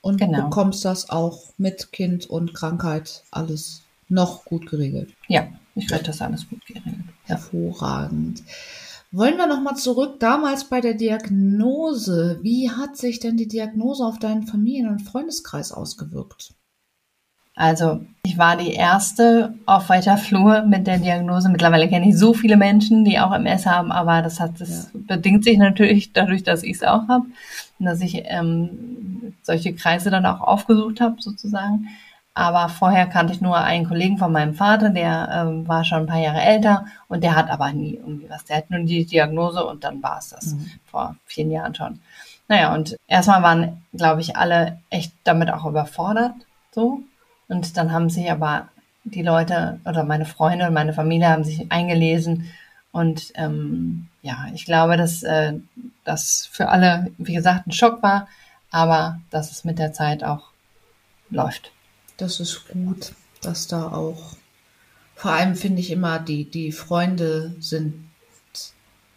und 0.00 0.18
genau. 0.18 0.44
bekommst 0.44 0.84
das 0.84 1.10
auch 1.10 1.44
mit 1.58 1.92
Kind 1.92 2.28
und 2.28 2.54
Krankheit 2.54 3.22
alles 3.30 3.82
noch 4.08 4.44
gut 4.44 4.66
geregelt. 4.66 5.10
Ja, 5.28 5.48
ich 5.74 5.90
werde 5.90 6.04
das 6.04 6.20
alles 6.20 6.48
gut 6.48 6.64
geregelt. 6.66 6.96
Hervorragend. 7.24 8.42
Wollen 9.12 9.36
wir 9.36 9.46
nochmal 9.46 9.76
zurück 9.76 10.20
damals 10.20 10.64
bei 10.64 10.80
der 10.80 10.94
Diagnose. 10.94 12.38
Wie 12.42 12.70
hat 12.70 12.96
sich 12.96 13.18
denn 13.18 13.36
die 13.36 13.48
Diagnose 13.48 14.04
auf 14.04 14.18
deinen 14.18 14.46
Familien- 14.46 14.88
und 14.88 15.02
Freundeskreis 15.02 15.72
ausgewirkt? 15.72 16.54
Also, 17.56 18.00
ich 18.24 18.38
war 18.38 18.56
die 18.56 18.72
erste 18.72 19.54
auf 19.66 19.88
weiter 19.88 20.16
Flur 20.16 20.62
mit 20.62 20.86
der 20.86 20.98
Diagnose. 20.98 21.48
Mittlerweile 21.48 21.88
kenne 21.88 22.08
ich 22.08 22.16
so 22.16 22.32
viele 22.32 22.56
Menschen, 22.56 23.04
die 23.04 23.18
auch 23.18 23.32
MS 23.32 23.66
haben, 23.66 23.90
aber 23.90 24.22
das 24.22 24.38
hat, 24.38 24.60
das 24.60 24.90
ja. 24.94 25.00
bedingt 25.08 25.44
sich 25.44 25.58
natürlich 25.58 26.12
dadurch, 26.12 26.44
dass 26.44 26.62
ich 26.62 26.76
es 26.76 26.82
auch 26.84 27.08
habe 27.08 27.26
dass 27.86 28.00
ich 28.00 28.22
ähm, 28.24 29.34
solche 29.42 29.74
Kreise 29.74 30.10
dann 30.10 30.26
auch 30.26 30.40
aufgesucht 30.40 31.00
habe, 31.00 31.20
sozusagen. 31.20 31.88
Aber 32.34 32.68
vorher 32.68 33.06
kannte 33.06 33.32
ich 33.32 33.40
nur 33.40 33.56
einen 33.56 33.88
Kollegen 33.88 34.16
von 34.16 34.32
meinem 34.32 34.54
Vater, 34.54 34.90
der 34.90 35.28
ähm, 35.32 35.66
war 35.66 35.84
schon 35.84 36.00
ein 36.00 36.06
paar 36.06 36.20
Jahre 36.20 36.40
älter 36.40 36.86
und 37.08 37.24
der 37.24 37.34
hat 37.34 37.50
aber 37.50 37.72
nie 37.72 37.94
irgendwie 37.94 38.30
was. 38.30 38.44
Der 38.44 38.58
hat 38.58 38.70
nur 38.70 38.80
die 38.80 39.04
Diagnose 39.04 39.64
und 39.64 39.82
dann 39.84 40.02
war 40.02 40.18
es 40.18 40.30
das. 40.30 40.54
Mhm. 40.54 40.70
Vor 40.86 41.16
vielen 41.26 41.50
Jahren 41.50 41.74
schon. 41.74 42.00
Naja, 42.48 42.74
und 42.74 42.96
erstmal 43.06 43.42
waren, 43.42 43.82
glaube 43.92 44.20
ich, 44.20 44.36
alle 44.36 44.78
echt 44.90 45.12
damit 45.24 45.52
auch 45.52 45.66
überfordert. 45.66 46.32
So. 46.72 47.00
Und 47.48 47.76
dann 47.76 47.92
haben 47.92 48.10
sich 48.10 48.30
aber 48.30 48.68
die 49.04 49.22
Leute 49.22 49.80
oder 49.84 50.04
meine 50.04 50.24
Freunde 50.24 50.66
und 50.66 50.74
meine 50.74 50.92
Familie 50.92 51.28
haben 51.28 51.44
sich 51.44 51.70
eingelesen. 51.70 52.50
Und 52.92 53.32
ähm, 53.34 54.08
ja, 54.22 54.46
ich 54.54 54.64
glaube, 54.64 54.96
dass 54.96 55.22
äh, 55.22 55.54
das 56.04 56.48
für 56.50 56.68
alle, 56.68 57.10
wie 57.18 57.34
gesagt, 57.34 57.66
ein 57.66 57.72
Schock 57.72 58.02
war, 58.02 58.28
aber 58.70 59.20
dass 59.30 59.50
es 59.50 59.64
mit 59.64 59.78
der 59.78 59.92
Zeit 59.92 60.24
auch 60.24 60.50
läuft 61.30 61.72
das 62.20 62.40
ist 62.40 62.68
gut, 62.68 63.12
dass 63.42 63.66
da 63.66 63.92
auch, 63.92 64.36
vor 65.14 65.32
allem 65.32 65.54
finde 65.56 65.80
ich 65.80 65.90
immer, 65.90 66.18
die, 66.18 66.44
die 66.44 66.72
Freunde 66.72 67.54
sind 67.60 67.94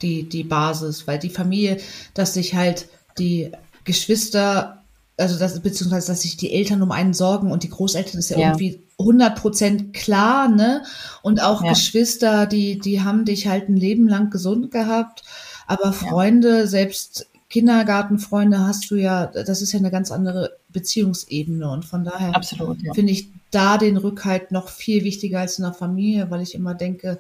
die, 0.02 0.28
die 0.28 0.44
Basis, 0.44 1.08
weil 1.08 1.20
die 1.20 1.30
Familie, 1.30 1.80
dass 2.14 2.34
sich 2.34 2.56
halt 2.56 2.88
die 3.18 3.52
Geschwister 3.84 4.80
also 5.16 5.38
das, 5.38 5.60
beziehungsweise, 5.60 6.08
dass 6.08 6.24
sich 6.24 6.38
die 6.38 6.52
Eltern 6.52 6.82
um 6.82 6.92
einen 6.92 7.14
sorgen 7.14 7.52
und 7.52 7.62
die 7.62 7.70
Großeltern 7.70 8.18
ist 8.18 8.30
ja, 8.30 8.38
Ja. 8.38 8.48
irgendwie 8.48 8.82
100 9.00 9.36
Prozent 9.40 9.94
klar, 9.94 10.48
ne? 10.50 10.84
Und 11.22 11.42
auch 11.42 11.64
Ja. 11.64 11.70
Geschwister, 11.70 12.46
die, 12.46 12.80
die 12.80 13.02
haben 13.02 13.26
dich 13.26 13.48
halt 13.48 13.70
ein 13.70 13.78
Leben 13.78 14.08
lang 14.08 14.30
gesund 14.30 14.72
gehabt. 14.72 15.24
Aber 15.68 15.94
Freunde, 15.94 16.68
selbst 16.68 17.28
Kindergartenfreunde 17.50 18.60
hast 18.60 18.90
du 18.90 18.96
ja, 18.96 19.28
das 19.28 19.62
ist 19.62 19.72
ja 19.74 19.80
eine 19.80 19.92
ganz 19.92 20.12
andere 20.12 20.58
Beziehungsebene. 20.70 21.70
Und 21.70 21.86
von 21.86 22.04
daher 22.04 22.32
ja. 22.32 22.94
finde 22.94 23.12
ich 23.12 23.30
da 23.52 23.78
den 23.78 23.98
Rückhalt 23.98 24.52
noch 24.52 24.70
viel 24.70 25.04
wichtiger 25.04 25.40
als 25.40 25.60
in 25.60 25.64
der 25.64 25.74
Familie, 25.74 26.32
weil 26.32 26.42
ich 26.42 26.56
immer 26.56 26.74
denke, 26.74 27.20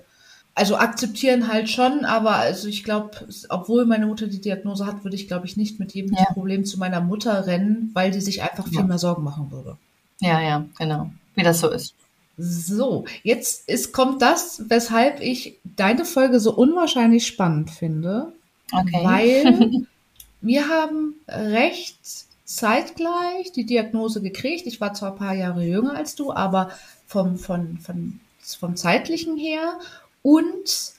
also 0.56 0.75
akzeptieren 0.75 1.48
halt 1.48 1.70
schon, 1.70 2.06
aber 2.06 2.36
also 2.36 2.68
ich 2.68 2.84
glaube, 2.84 3.12
obwohl 3.50 3.86
meine 3.86 4.06
Mutter 4.06 4.27
die 4.27 4.42
Diagnose 4.42 4.86
hat, 4.86 5.03
würde 5.03 5.15
ich 5.15 5.27
glaube 5.27 5.46
ich 5.48 5.58
nicht 5.58 5.80
mit 5.80 5.94
jedem 5.94 6.15
Ja. 6.15 6.25
Problem 6.25 6.65
zu 6.65 6.77
meiner 6.77 7.01
Mutter 7.01 7.48
rennen, 7.48 7.89
weil 7.94 8.12
die 8.12 8.22
sich 8.22 8.44
einfach 8.44 8.68
viel 8.68 8.80
Ja. 8.80 8.84
mehr 8.84 9.00
Sorgen 9.00 9.24
machen 9.24 9.51
würde. 9.51 9.77
Ja, 10.20 10.42
ja, 10.42 10.65
genau. 10.77 11.12
Wie 11.36 11.44
das 11.44 11.60
so 11.60 11.70
ist. 11.70 11.96
So, 12.38 13.06
jetzt 13.22 13.70
ist, 13.70 13.94
kommt 13.94 14.22
das, 14.22 14.63
weshalb 14.68 15.20
ich 15.22 15.60
deine 15.63 16.04
Folge 16.06 16.40
so 16.40 16.54
unwahrscheinlich 16.54 17.28
spannend 17.28 17.70
finde, 17.70 18.34
Okay. 18.72 19.00
weil 19.04 19.86
wir 20.42 20.68
haben 20.68 21.16
recht 21.28 21.98
zeitgleich 22.46 23.52
die 23.52 23.66
Diagnose 23.66 24.22
gekriegt. 24.22 24.66
Ich 24.68 24.82
war 24.82 24.94
zwar 24.94 25.12
ein 25.12 25.18
paar 25.18 25.36
Jahre 25.36 25.63
jünger 25.63 25.96
als 25.96 26.16
du, 26.16 26.34
aber 26.34 26.72
vom, 27.06 27.38
von, 27.38 27.78
von, 27.80 28.20
vom 28.60 28.75
zeitlichen 28.75 29.38
her. 29.38 29.80
Und 30.24 30.94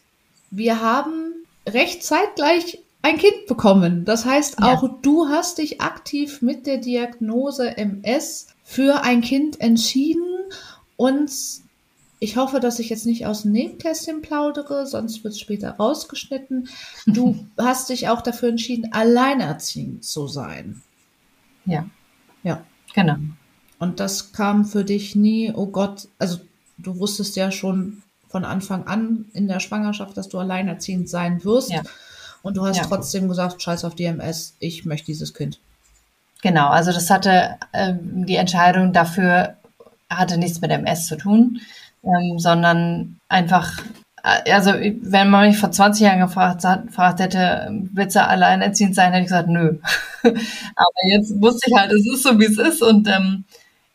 wir 0.51 0.81
haben 0.81 1.35
recht 1.69 2.05
zeitgleich 2.05 2.79
ein 3.03 3.19
Kind 3.19 3.47
bekommen. 3.49 4.05
Das 4.05 4.25
heißt, 4.25 4.61
Ja. 4.61 4.67
auch 4.75 4.89
du 5.03 5.29
hast 5.29 5.59
dich 5.59 5.81
aktiv 5.81 6.43
mit 6.43 6.67
der 6.67 6.79
Diagnose 6.79 7.77
MS 7.77 8.47
für 8.65 9.03
ein 9.05 9.21
Kind 9.21 9.61
entschieden. 9.61 10.25
Und 10.97 11.31
ich 12.19 12.37
hoffe, 12.37 12.59
dass 12.61 12.79
ich 12.79 12.89
jetzt 12.89 13.07
nicht 13.07 13.27
aus 13.27 13.43
dem 13.43 13.53
Nebenkästchen 13.53 14.23
plaudere, 14.23 14.87
sonst 14.87 15.23
wird 15.23 15.35
es 15.35 15.41
später 15.41 15.73
rausgeschnitten. 15.73 16.69
Du 17.07 17.47
hast 17.59 17.91
dich 17.91 18.09
auch 18.09 18.23
dafür 18.23 18.49
entschieden, 18.49 18.93
alleinerziehend 18.93 20.05
zu 20.05 20.27
sein. 20.27 20.83
ja. 21.67 21.87
Ja. 22.43 22.63
Genau. 22.95 23.17
Und 23.79 24.01
das 24.01 24.33
kam 24.33 24.65
für 24.67 24.85
dich 24.85 25.17
nie, 25.17 25.51
oh 25.55 25.67
Gott, 25.67 26.09
also 26.19 26.39
du 26.79 26.99
wusstest 26.99 27.37
ja 27.37 27.51
schon 27.51 28.03
von 28.29 28.45
Anfang 28.45 28.87
an 28.87 29.25
in 29.33 29.49
der 29.49 29.61
Schwangerschaft, 29.61 30.17
dass 30.17 30.29
du 30.29 30.39
alleinerziehend 30.39 31.09
sein 31.09 31.43
wirst. 31.45 31.71
Ja. 31.71 31.83
Und 32.43 32.57
du 32.57 32.65
hast 32.67 32.77
Ja. 32.77 32.85
trotzdem 32.87 33.29
gesagt, 33.29 33.63
scheiß 33.63 33.85
auf 33.85 33.95
DMS, 33.95 34.57
ich 34.61 34.85
möchte 34.85 35.07
dieses 35.07 35.33
Kind. 35.35 35.59
Genau, 36.45 36.69
also 36.69 36.93
das 36.93 37.09
hatte 37.09 37.57
ähm, 37.73 38.27
die 38.27 38.37
Entscheidung 38.37 38.93
dafür 38.93 39.57
hatte 40.11 40.37
nichts 40.37 40.61
mit 40.61 40.71
MS 40.71 41.07
zu 41.07 41.17
tun, 41.17 41.59
ähm, 42.05 42.39
sondern 42.39 43.19
einfach, 43.31 43.81
äh, 44.23 44.53
also 44.53 44.73
wenn 44.75 45.31
man 45.31 45.49
mich 45.49 45.57
vor 45.57 45.71
20 45.73 46.03
Jahren 46.03 46.21
gefragt, 46.21 46.63
hat, 46.65 46.89
gefragt 46.89 47.21
hätte, 47.21 47.71
willst 47.95 48.17
du 48.17 48.23
alleinerziehend 48.23 48.95
sein, 48.95 49.13
hätte 49.13 49.23
ich 49.23 49.29
gesagt, 49.29 49.49
nö. 49.49 49.79
Aber 50.23 51.01
jetzt 51.09 51.41
wusste 51.41 51.71
ich 51.71 51.79
halt, 51.79 51.91
es 51.93 52.07
ist 52.13 52.23
so, 52.25 52.39
wie 52.39 52.45
es 52.45 52.59
ist 52.59 52.83
und 52.83 53.09
ähm, 53.09 53.45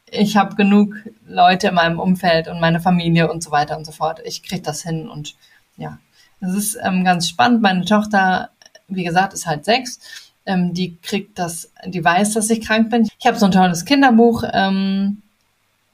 ich 0.10 0.36
habe 0.36 0.56
genug 0.56 0.96
Leute 1.28 1.68
in 1.68 1.76
meinem 1.76 2.00
Umfeld 2.00 2.48
und 2.48 2.60
meine 2.60 2.80
Familie 2.80 3.32
und 3.32 3.44
so 3.44 3.52
weiter 3.52 3.78
und 3.78 3.86
so 3.86 3.92
fort. 3.92 4.22
Ich 4.26 4.42
kriege 4.42 4.64
das 4.64 4.82
hin 4.82 5.08
und 5.08 5.36
ja, 5.78 6.00
es 6.42 6.56
ist 6.56 6.80
ähm, 6.84 7.04
ganz 7.04 7.30
spannend. 7.30 7.62
Meine 7.62 7.86
Tochter, 7.86 8.50
wie 8.88 9.04
gesagt, 9.04 9.34
ist 9.36 9.46
halt 9.46 9.66
sechs. 9.66 10.00
Ähm, 10.46 10.74
die 10.74 10.98
kriegt 10.98 11.38
das, 11.38 11.72
die 11.86 12.04
weiß, 12.04 12.34
dass 12.34 12.50
ich 12.50 12.62
krank 12.62 12.90
bin. 12.90 13.08
Ich 13.20 13.28
habe 13.28 13.38
so 13.38 13.46
ein 13.46 13.52
tolles 13.52 13.86
Kinderbuch, 13.86 14.44
ähm, 14.52 15.22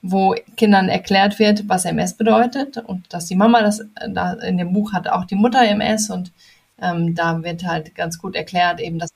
wo 0.02 0.36
Kindern 0.56 0.88
erklärt 0.88 1.40
wird, 1.40 1.68
was 1.68 1.86
MS 1.86 2.14
bedeutet 2.14 2.78
und 2.78 3.12
dass 3.12 3.26
die 3.26 3.36
Mama 3.36 3.62
das, 3.62 3.80
äh, 3.80 4.10
da 4.10 4.34
in 4.34 4.58
dem 4.58 4.74
Buch 4.74 4.94
hat 4.94 5.08
auch 5.08 5.26
die 5.26 5.36
Mutter 5.36 5.64
MS 5.64 6.10
und 6.10 6.32
ähm, 6.82 7.16
da 7.16 7.44
wird 7.44 7.66
halt 7.66 7.96
ganz 7.96 8.20
gut 8.20 8.36
erklärt, 8.36 8.80
eben, 8.80 9.00
dass, 9.00 9.10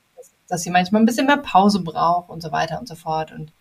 dass 0.48 0.62
sie 0.62 0.70
manchmal 0.70 1.02
ein 1.02 1.06
bisschen 1.06 1.26
mehr 1.26 1.36
Pause 1.36 1.80
braucht 1.80 2.30
und 2.30 2.42
so 2.42 2.52
weiter 2.52 2.80
und 2.80 2.88
so 2.88 2.94
fort. 2.94 3.32
Und 3.32 3.52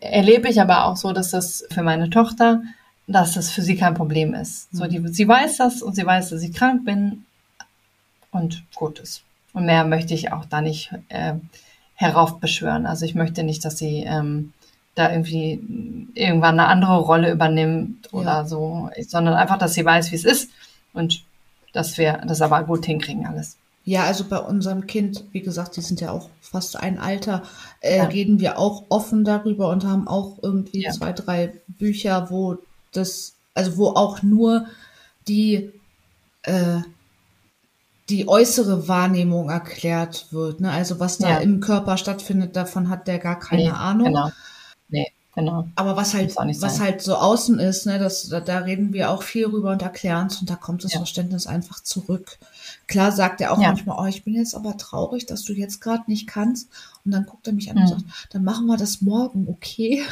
erlebe 0.00 0.48
ich 0.48 0.60
aber 0.60 0.84
auch 0.86 0.96
so, 0.96 1.12
dass 1.12 1.30
das 1.30 1.64
für 1.70 1.82
meine 1.82 2.10
Tochter, 2.10 2.62
dass 3.06 3.34
das 3.34 3.50
für 3.50 3.62
sie 3.62 3.76
kein 3.76 3.94
Problem 3.94 4.34
ist. 4.34 4.68
So, 4.74 4.86
die, 4.86 5.06
sie 5.08 5.28
weiß 5.28 5.58
das 5.58 5.82
und 5.82 5.94
sie 5.94 6.04
weiß, 6.04 6.30
dass 6.30 6.42
ich 6.42 6.54
krank 6.54 6.84
bin 6.84 7.24
und 8.30 8.64
gut 8.74 8.98
ist. 8.98 9.22
Und 9.54 9.64
mehr 9.66 9.84
möchte 9.86 10.12
ich 10.14 10.32
auch 10.32 10.44
da 10.44 10.60
nicht 10.60 10.92
äh, 11.08 11.34
heraufbeschwören. 11.94 12.86
Also 12.86 13.04
ich 13.06 13.14
möchte 13.14 13.42
nicht, 13.44 13.64
dass 13.64 13.78
sie 13.78 14.00
ähm, 14.06 14.52
da 14.94 15.10
irgendwie 15.10 15.60
irgendwann 16.14 16.58
eine 16.60 16.68
andere 16.68 16.98
Rolle 16.98 17.32
übernimmt 17.32 18.12
oder 18.12 18.24
Ja. 18.24 18.44
so, 18.44 18.90
sondern 19.08 19.34
einfach, 19.34 19.58
dass 19.58 19.74
sie 19.74 19.84
weiß, 19.84 20.10
wie 20.12 20.16
es 20.16 20.24
ist 20.24 20.50
und 20.92 21.24
dass 21.72 21.96
wir 21.98 22.18
das 22.26 22.42
aber 22.42 22.62
gut 22.64 22.84
hinkriegen 22.86 23.26
alles. 23.26 23.56
Ja, 23.84 24.04
also 24.04 24.24
bei 24.24 24.38
unserem 24.38 24.86
Kind, 24.86 25.24
wie 25.32 25.40
gesagt, 25.42 25.76
die 25.76 25.82
sind 25.82 26.00
ja 26.00 26.10
auch 26.10 26.30
fast 26.40 26.76
ein 26.80 26.98
Alter, 26.98 27.42
äh, 27.80 27.98
Ja. 27.98 28.04
reden 28.04 28.40
wir 28.40 28.58
auch 28.58 28.84
offen 28.88 29.24
darüber 29.24 29.68
und 29.70 29.84
haben 29.84 30.08
auch 30.08 30.38
irgendwie 30.42 30.82
Ja. 30.82 30.90
zwei, 30.92 31.12
drei 31.12 31.52
Bücher, 31.68 32.30
wo 32.30 32.56
das, 32.92 33.34
also 33.54 33.76
wo 33.76 33.88
auch 33.88 34.22
nur 34.22 34.66
die, 35.28 35.70
äh, 36.42 36.78
die 38.10 38.28
äußere 38.28 38.86
Wahrnehmung 38.88 39.48
erklärt 39.50 40.26
wird. 40.30 40.60
Ne? 40.60 40.70
Also 40.70 41.00
was 41.00 41.18
da 41.18 41.28
Ja. 41.30 41.36
im 41.38 41.60
Körper 41.60 41.96
stattfindet, 41.96 42.54
davon 42.56 42.88
hat 42.90 43.06
der 43.08 43.18
gar 43.18 43.38
keine 43.38 43.62
Nee, 43.64 43.70
Ahnung. 43.70 44.06
Genau. 44.06 44.30
Nee, 44.90 45.10
genau. 45.34 45.68
Aber 45.74 45.96
was 45.96 46.12
halt, 46.12 46.36
was 46.36 46.58
sein. 46.60 46.80
halt 46.80 47.00
so 47.02 47.14
außen 47.16 47.58
ist, 47.58 47.86
ne, 47.86 47.98
das, 47.98 48.28
da, 48.28 48.40
da 48.40 48.58
reden 48.58 48.92
wir 48.92 49.10
auch 49.10 49.22
viel 49.22 49.46
rüber 49.46 49.70
und 49.72 49.80
erklären 49.80 50.26
es 50.26 50.38
und 50.40 50.50
da 50.50 50.56
kommt 50.56 50.84
das 50.84 50.92
Ja. 50.92 50.98
Verständnis 50.98 51.46
einfach 51.46 51.80
zurück. 51.82 52.38
Klar 52.86 53.10
sagt 53.12 53.40
er 53.40 53.52
auch 53.52 53.58
Ja. 53.60 53.68
manchmal, 53.68 53.96
oh, 53.98 54.06
ich 54.06 54.22
bin 54.22 54.34
jetzt 54.34 54.54
aber 54.54 54.76
traurig, 54.76 55.24
dass 55.24 55.42
du 55.42 55.54
jetzt 55.54 55.80
gerade 55.80 56.02
nicht 56.06 56.26
kannst. 56.26 56.68
Und 57.06 57.12
dann 57.12 57.24
guckt 57.24 57.46
er 57.46 57.54
mich 57.54 57.70
an 57.70 57.78
und 57.78 57.84
Mhm. 57.84 57.88
sagt, 57.88 58.04
dann 58.30 58.44
machen 58.44 58.66
wir 58.66 58.76
das 58.76 59.00
morgen, 59.00 59.48
okay? 59.48 60.02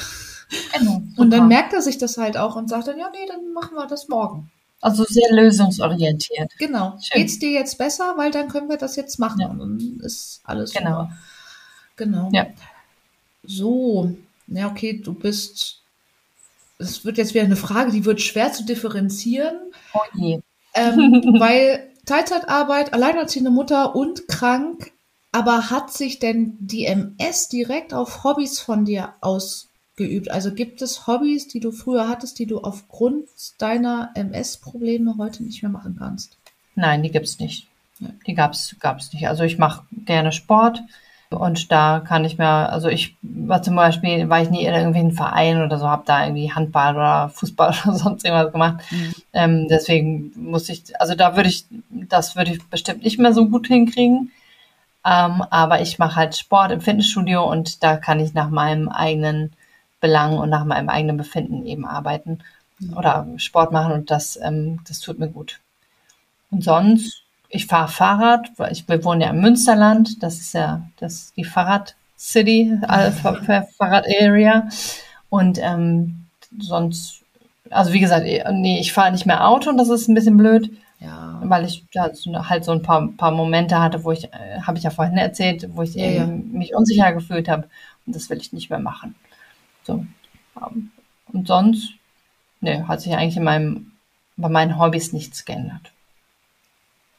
genau 0.79 1.03
Und 1.19 1.31
dann 1.31 1.49
merkt 1.49 1.75
er 1.75 1.83
sich 1.83 1.99
das 1.99 2.17
halt 2.17 2.39
auch 2.39 2.57
und 2.57 2.69
sagt 2.71 2.87
dann, 2.89 2.99
ja, 2.99 3.11
nee, 3.13 3.27
dann 3.29 3.53
machen 3.53 3.75
wir 3.75 3.87
das 3.87 4.09
morgen. 4.09 4.51
Also 4.83 5.05
sehr 5.05 5.31
lösungsorientiert. 5.33 6.53
Genau. 6.59 6.99
Schön. 7.01 7.23
Geht's 7.23 7.39
dir 7.39 7.51
jetzt 7.53 7.79
besser, 7.79 8.15
weil 8.19 8.31
dann 8.33 8.49
können 8.49 8.69
wir 8.69 8.77
das 8.77 8.97
jetzt 8.97 9.19
machen. 9.19 9.41
Ja. 9.41 9.47
Und 9.49 9.59
dann 9.61 10.01
ist 10.03 10.41
alles 10.45 10.73
Genau. 10.75 11.03
super. 11.05 11.13
Genau. 11.97 12.29
Ja. 12.33 12.47
So, 13.45 14.15
ja, 14.49 14.69
okay, 14.69 15.01
du 15.03 15.15
bist. 15.15 15.81
Es 16.79 17.05
wird 17.05 17.17
jetzt 17.17 17.33
wieder 17.35 17.45
eine 17.45 17.57
Frage, 17.57 17.93
die 17.93 18.05
wird 18.05 18.21
schwer 18.21 18.53
zu 18.53 18.65
differenzieren, 18.65 19.57
Oh 19.95 20.01
je. 20.15 20.41
ähm, 20.75 21.23
weil 21.39 21.89
Teilzeitarbeit, 22.07 22.93
alleinerziehende 22.93 23.51
Mutter 23.53 23.95
und 23.95 24.27
krank, 24.27 24.91
aber 25.31 25.71
hat 25.71 25.93
sich 25.93 26.19
denn 26.19 26.57
die 26.59 26.87
MS 26.87 27.49
direkt 27.49 27.95
auf 27.95 28.25
Hobbys 28.25 28.59
von 28.59 28.85
dir 28.85 29.15
ausgeübt? 30.03 30.31
Also 30.31 30.53
gibt 30.53 30.83
es 30.83 31.07
Hobbys, 31.07 31.49
die 31.49 31.61
du 31.61 31.73
früher 31.73 32.09
hattest, 32.09 32.39
die 32.39 32.47
du 32.47 32.61
aufgrund 32.61 33.29
deiner 33.59 34.11
MS-Probleme 34.15 35.15
heute 35.19 35.43
nicht 35.43 35.63
mehr 35.63 35.73
machen 35.73 35.97
kannst? 35.99 36.37
Nein, 36.75 37.03
die 37.03 37.11
gibt's 37.11 37.39
nicht. 37.39 37.69
Ja. 38.01 38.09
Die 38.27 38.35
gab's 38.35 38.77
gab's 38.81 39.13
nicht. 39.13 39.29
Also 39.29 39.45
ich 39.45 39.59
mache 39.59 39.85
gerne 40.05 40.33
Sport 40.33 40.83
und 41.31 41.73
da 41.73 42.01
kann 42.01 42.25
ich 42.25 42.37
mir, 42.37 42.71
also 42.71 42.89
ich 42.89 43.17
war 43.23 43.63
zum 43.63 43.77
Beispiel, 43.77 44.29
war 44.29 44.43
ich 44.43 44.51
nie 44.51 44.65
in 44.65 44.75
irgendwelchen 44.75 45.13
Verein 45.13 45.63
oder 45.63 45.79
so, 45.79 45.89
habe 45.89 46.05
da 46.05 46.25
irgendwie 46.25 46.53
Handball 46.53 46.95
oder 46.95 47.29
Fußball 47.31 47.75
oder 47.85 47.97
sonst 47.97 48.25
irgendwas 48.25 48.53
gemacht. 48.53 48.83
Ähm, 49.33 49.67
deswegen 49.69 50.33
muss 50.37 50.69
ich, 50.69 51.01
also 51.01 51.15
da 51.15 51.37
würde 51.37 51.49
ich, 51.49 51.67
das 51.91 52.37
würde 52.37 52.53
ich 52.53 52.63
bestimmt 52.69 53.05
nicht 53.05 53.19
mehr 53.19 53.33
so 53.33 53.49
gut 53.49 53.67
hinkriegen. 53.67 54.31
Ähm, 55.05 55.43
aber 55.51 55.81
ich 55.81 55.99
mache 55.99 56.15
halt 56.15 56.37
Sport 56.37 56.71
im 56.71 56.81
Fitnessstudio 56.81 57.51
und 57.51 57.83
da 57.83 57.97
kann 57.97 58.21
ich 58.21 58.35
nach 58.35 58.51
meinem 58.51 58.89
eigenen 58.89 59.53
Belang 60.03 60.37
und 60.37 60.51
nach 60.51 60.65
meinem 60.67 60.91
eigenen 60.91 61.17
Befinden 61.17 61.65
eben 61.65 61.87
arbeiten 61.87 62.41
oder 62.97 63.27
Sport 63.37 63.73
machen 63.73 63.93
und 63.93 64.11
das, 64.11 64.39
ähm, 64.43 64.81
das 64.87 65.01
tut 65.01 65.19
mir 65.19 65.29
gut. 65.29 65.61
Und 66.51 66.63
sonst, 66.65 67.23
ich 67.49 67.67
fahre 67.67 67.89
Fahrrad, 67.89 68.51
weil 68.59 68.73
ich 68.73 68.87
wir 68.89 69.03
wohnen 69.05 69.21
ja 69.23 69.31
im 69.31 69.41
Münsterland, 69.41 70.23
das 70.23 70.35
ist 70.41 70.53
ja 70.55 70.83
das 70.99 71.33
die 71.35 71.45
Fahrrad-City, 71.45 72.79
Fahr- 72.87 73.13
Fahr- 73.13 73.67
Fahrrad-Area. 73.79 74.69
Und 75.31 75.59
ähm, 75.63 76.27
sonst, 76.59 77.23
also 77.71 77.93
wie 77.93 78.01
gesagt, 78.01 78.27
eh, 78.27 78.43
nee, 78.53 78.81
ich 78.81 78.93
fahre 78.93 79.13
nicht 79.13 79.25
mehr 79.27 79.47
Auto 79.49 79.71
und 79.71 79.79
das 79.79 79.89
ist 79.89 80.09
ein 80.09 80.15
bisschen 80.15 80.37
blöd, 80.37 80.71
Ja. 81.01 81.41
weil 81.45 81.65
ich 81.65 81.85
halt 81.97 82.17
so 82.65 82.73
ein 82.73 82.83
paar, 82.83 83.09
paar 83.17 83.31
Momente 83.31 83.81
hatte, 83.81 84.03
wo 84.05 84.11
ich, 84.13 84.25
äh, 84.25 84.61
habe 84.67 84.77
ich 84.79 84.85
ja 84.85 84.91
vorhin 84.91 85.17
erzählt, 85.17 85.69
wo 85.75 85.83
ich 85.83 85.95
Ja, 85.95 86.05
eben 86.07 86.53
mich 86.53 86.75
unsicher 86.75 87.13
gefühlt 87.13 87.49
habe. 87.49 87.69
Und 88.07 88.17
das 88.17 88.29
will 88.29 88.39
ich 88.39 88.53
nicht 88.53 88.69
mehr 88.69 88.81
machen. 88.81 89.15
So. 89.85 90.07
ähm, 90.57 90.91
Und 91.33 91.49
sonst, 91.49 91.95
nee, 92.61 92.83
hat 92.83 93.01
sich 93.01 93.15
eigentlich 93.15 93.37
in 93.37 93.45
meinem, 93.45 93.93
bei 94.37 94.49
meinen 94.49 94.79
Hobbys 94.79 95.13
nichts 95.13 95.45
geändert. 95.45 95.93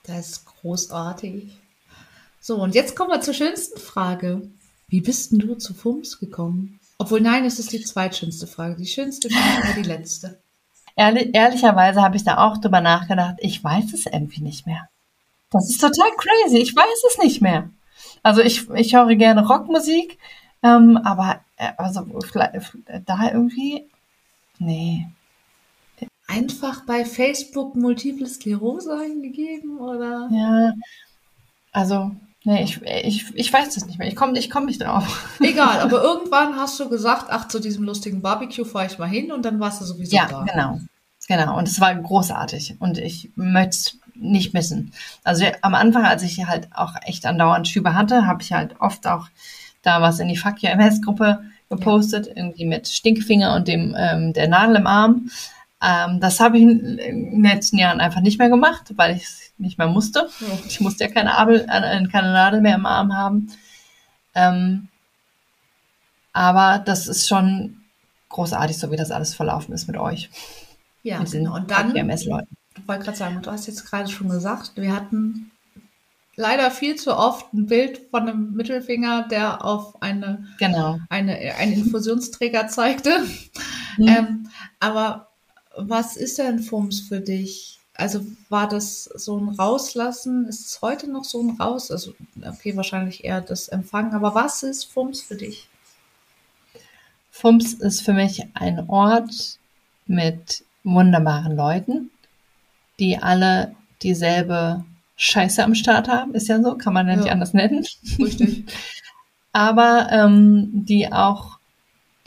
Das 0.03 0.29
ist 0.29 0.45
großartig. 0.45 1.57
So, 2.39 2.57
und 2.57 2.75
jetzt 2.75 2.95
kommen 2.95 3.11
wir 3.11 3.21
zur 3.21 3.33
schönsten 3.33 3.79
Frage. 3.79 4.41
Wie 4.87 5.01
bist 5.01 5.31
denn 5.31 5.39
du 5.39 5.55
zu 5.55 5.73
FUMS 5.73 6.19
gekommen? 6.19 6.79
Obwohl, 6.97 7.21
nein, 7.21 7.45
es 7.45 7.57
ist 7.57 7.71
die 7.71 7.81
zweitschönste 7.81 8.47
Frage. 8.47 8.75
Die 8.75 8.85
schönste 8.85 9.29
Frage 9.29 9.67
war 9.67 9.73
die 9.75 9.87
letzte. 9.87 10.39
Ehrlich, 10.95 11.29
ehrlicherweise 11.33 12.01
habe 12.01 12.17
ich 12.17 12.23
da 12.23 12.37
auch 12.37 12.57
drüber 12.57 12.81
nachgedacht. 12.81 13.35
Ich 13.39 13.63
weiß 13.63 13.93
es 13.93 14.05
irgendwie 14.05 14.41
nicht 14.41 14.67
mehr. 14.67 14.89
Das 15.49 15.69
ist 15.69 15.81
total 15.81 16.11
crazy. 16.17 16.57
Ich 16.57 16.75
weiß 16.75 17.03
es 17.09 17.17
nicht 17.17 17.41
mehr. 17.41 17.69
Also 18.21 18.41
ich, 18.41 18.69
ich 18.71 18.95
höre 18.95 19.15
gerne 19.15 19.47
Rockmusik, 19.47 20.17
ähm, 20.63 20.97
aber 20.97 21.41
äh, 21.57 21.71
also 21.77 22.07
da 23.05 23.31
irgendwie, 23.31 23.85
nee. 24.59 25.07
Einfach 26.27 26.85
bei 26.85 27.05
Facebook 27.05 27.75
Multiple 27.75 28.27
Sklerose 28.27 28.97
eingegeben 28.97 29.77
oder? 29.77 30.29
Ja, 30.31 30.73
also 31.71 32.11
Nee, 32.45 32.63
ich, 32.63 32.81
ich, 32.81 33.35
ich 33.35 33.53
weiß 33.53 33.77
es 33.77 33.85
nicht 33.85 33.99
mehr. 33.99 34.07
Ich 34.07 34.17
komme 34.17 34.37
ich 34.37 34.49
komm 34.49 34.65
nicht 34.65 34.81
drauf. 34.81 35.29
Egal, 35.39 35.79
aber 35.79 36.03
irgendwann 36.03 36.57
hast 36.57 36.77
du 36.77 36.89
gesagt, 36.89 37.27
ach, 37.29 37.47
zu 37.47 37.59
diesem 37.59 37.85
lustigen 37.85 38.21
Barbecue 38.21 38.65
fahre 38.65 38.87
ich 38.87 38.97
mal 38.97 39.07
hin 39.07 39.31
und 39.31 39.45
dann 39.45 39.61
warst 39.61 39.79
du 39.79 39.85
sowieso 39.85 40.15
ja, 40.15 40.27
da. 40.27 40.45
Ja, 40.45 40.53
genau. 40.53 40.79
Genau. 41.27 41.57
Und 41.57 41.69
es 41.69 41.79
war 41.79 41.95
großartig 41.95 42.75
und 42.79 42.97
ich 42.97 43.31
möchte 43.35 43.69
es 43.69 43.97
nicht 44.13 44.53
missen. 44.53 44.91
Also 45.23 45.45
am 45.61 45.73
Anfang, 45.73 46.03
als 46.03 46.21
ich 46.21 46.45
halt 46.45 46.67
auch 46.75 46.95
echt 47.03 47.25
andauernd 47.25 47.67
Schübe 47.67 47.95
hatte, 47.95 48.27
habe 48.27 48.43
ich 48.43 48.51
halt 48.51 48.75
oft 48.81 49.07
auch 49.07 49.27
da 49.83 50.01
was 50.01 50.19
in 50.19 50.27
die 50.27 50.37
Fuck 50.37 50.63
Your 50.63 50.71
MS-Gruppe 50.71 51.43
gepostet, 51.69 52.27
ja. 52.27 52.33
irgendwie 52.35 52.65
mit 52.65 52.87
Stinkfinger 52.87 53.55
und 53.55 53.67
dem 53.67 53.95
ähm, 53.97 54.33
der 54.33 54.47
Nadel 54.47 54.77
im 54.77 54.87
Arm. 54.87 55.29
Ähm, 55.81 56.19
das 56.19 56.39
habe 56.39 56.57
ich 56.57 56.63
in 56.63 56.97
den 56.97 57.43
letzten 57.43 57.77
Jahren 57.77 57.99
einfach 57.99 58.21
nicht 58.21 58.39
mehr 58.39 58.49
gemacht, 58.49 58.93
weil 58.95 59.15
ich 59.15 59.23
es 59.23 59.53
nicht 59.57 59.77
mehr 59.77 59.87
musste. 59.87 60.29
Ich 60.65 60.79
musste 60.79 61.03
ja 61.03 61.11
keine, 61.11 61.37
Abel, 61.37 61.67
äh, 61.69 62.07
keine 62.07 62.33
Nadel 62.33 62.61
mehr 62.61 62.75
im 62.75 62.85
Arm 62.85 63.15
haben. 63.15 63.51
Ähm, 64.33 64.87
aber 66.31 66.79
das 66.79 67.07
ist 67.07 67.27
schon 67.27 67.83
großartig, 68.29 68.77
so 68.77 68.91
wie 68.91 68.95
das 68.95 69.11
alles 69.11 69.35
verlaufen 69.35 69.73
ist 69.73 69.87
mit 69.87 69.97
euch. 69.97 70.29
Ja, 71.03 71.19
mit 71.19 71.31
genau. 71.31 71.55
Und 71.55 71.69
dann, 71.69 71.95
ich 71.95 72.27
wollte 72.87 73.03
gerade 73.03 73.17
sagen, 73.17 73.41
du 73.41 73.51
hast 73.51 73.67
jetzt 73.67 73.85
gerade 73.85 74.09
schon 74.09 74.29
gesagt, 74.29 74.71
wir 74.75 74.95
hatten 74.95 75.51
leider 76.35 76.71
viel 76.71 76.95
zu 76.95 77.15
oft 77.15 77.53
ein 77.53 77.67
Bild 77.67 78.09
von 78.09 78.23
einem 78.23 78.53
Mittelfinger, 78.53 79.27
der 79.27 79.63
auf 79.63 80.01
eine, 80.01 80.47
genau. 80.59 80.99
eine, 81.09 81.37
einen 81.55 81.73
Infusionsträger 81.73 82.67
zeigte. 82.67 83.19
Mhm. 83.97 84.07
Ähm, 84.07 84.49
aber 84.79 85.27
was 85.75 86.17
ist 86.17 86.37
denn 86.37 86.59
FUMS 86.59 87.01
für 87.01 87.19
dich? 87.19 87.79
Also 87.95 88.25
war 88.49 88.67
das 88.67 89.03
so 89.03 89.37
ein 89.37 89.49
Rauslassen? 89.49 90.47
Ist 90.47 90.65
es 90.65 90.81
heute 90.81 91.09
noch 91.11 91.25
so 91.25 91.41
ein 91.41 91.57
Raus? 91.57 91.91
Also, 91.91 92.13
okay, 92.43 92.75
wahrscheinlich 92.75 93.23
eher 93.23 93.41
das 93.41 93.67
Empfangen, 93.67 94.13
aber 94.13 94.33
was 94.33 94.63
ist 94.63 94.85
FUMS 94.85 95.21
für 95.21 95.35
dich? 95.35 95.69
FUMS 97.29 97.73
ist 97.73 98.01
für 98.01 98.13
mich 98.13 98.43
ein 98.55 98.89
Ort 98.89 99.59
mit 100.07 100.63
wunderbaren 100.83 101.55
Leuten, 101.55 102.11
die 102.99 103.17
alle 103.17 103.75
dieselbe 104.01 104.83
Scheiße 105.15 105.63
am 105.63 105.75
Start 105.75 106.07
haben. 106.07 106.33
Ist 106.33 106.47
ja 106.47 106.61
so, 106.61 106.75
kann 106.75 106.93
man 106.93 107.07
ja, 107.07 107.13
ja. 107.13 107.19
nicht 107.19 107.31
anders 107.31 107.53
nennen. 107.53 107.85
Richtig. 108.19 108.65
aber 109.53 110.07
ähm, 110.11 110.85
die 110.85 111.11
auch, 111.11 111.59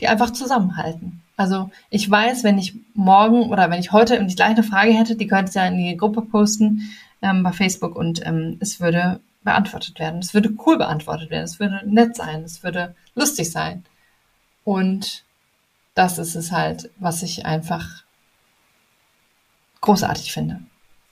die 0.01 0.09
einfach 0.09 0.33
zusammenhalten. 0.33 1.23
Also 1.37 1.71
ich 1.91 2.11
weiß, 2.11 2.45
wenn 2.45 2.59
ich 2.59 2.75
morgen 2.95 3.51
oder 3.51 3.71
wenn 3.71 3.81
ich 3.81 3.93
heute 3.93 4.25
die 4.25 4.35
gleiche 4.35 4.63
Frage 4.63 4.93
hätte, 4.93 5.17
die 5.17 5.27
könnte 5.27 5.51
ich 5.51 5.55
ja 5.55 5.67
in 5.67 5.77
die 5.77 5.97
Gruppe 5.97 6.23
posten 6.23 6.91
ähm, 7.21 7.43
bei 7.43 7.53
Facebook 7.53 7.95
und 7.95 8.25
ähm, 8.25 8.57
es 8.61 8.81
würde 8.81 9.21
beantwortet 9.43 9.99
werden. 9.99 10.21
Es 10.21 10.35
würde 10.35 10.55
cool 10.67 10.79
beantwortet 10.79 11.31
werden. 11.31 11.45
Es 11.45 11.61
würde 11.61 11.83
nett 11.87 12.17
sein. 12.17 12.43
Es 12.43 12.63
würde 12.63 12.95
lustig 13.15 13.51
sein. 13.51 13.85
Und 14.65 15.25
das 15.95 16.19
ist 16.19 16.35
es 16.35 16.53
halt, 16.53 16.91
was 16.99 17.23
ich 17.23 17.47
einfach 17.47 18.05
großartig 19.81 20.33
finde. 20.33 20.61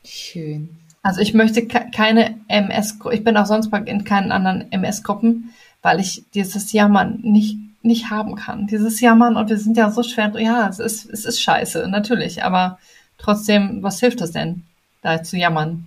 Schön. 0.05 0.77
Also 1.05 1.21
ich 1.21 1.35
möchte 1.35 1.67
keine 1.67 2.35
MS, 2.49 2.99
ich 3.13 3.23
bin 3.23 3.37
auch 3.37 3.47
sonst 3.47 3.71
in 3.85 4.05
keinen 4.05 4.33
anderen 4.33 4.73
MS-Gruppen, 4.73 5.51
weil 5.83 6.01
ich 6.01 6.25
dieses 6.33 6.73
Jammern 6.73 7.21
nicht 7.23 7.59
nicht 7.83 8.09
haben 8.09 8.35
kann. 8.35 8.67
Dieses 8.67 9.03
Jammern 9.03 9.37
und 9.37 9.51
wir 9.51 9.59
sind 9.59 9.77
ja 9.77 9.91
so 9.91 10.03
schwer, 10.03 10.33
ja, 10.39 10.67
es 10.69 10.79
ist, 10.79 11.05
es 11.11 11.27
ist 11.27 11.43
scheiße, 11.43 11.87
natürlich, 11.89 12.43
aber 12.43 12.79
trotzdem, 13.19 13.83
was 13.83 14.01
hilft 14.01 14.23
das 14.23 14.33
denn, 14.33 14.63
da 15.03 15.23
zu 15.23 15.37
jammern? 15.37 15.87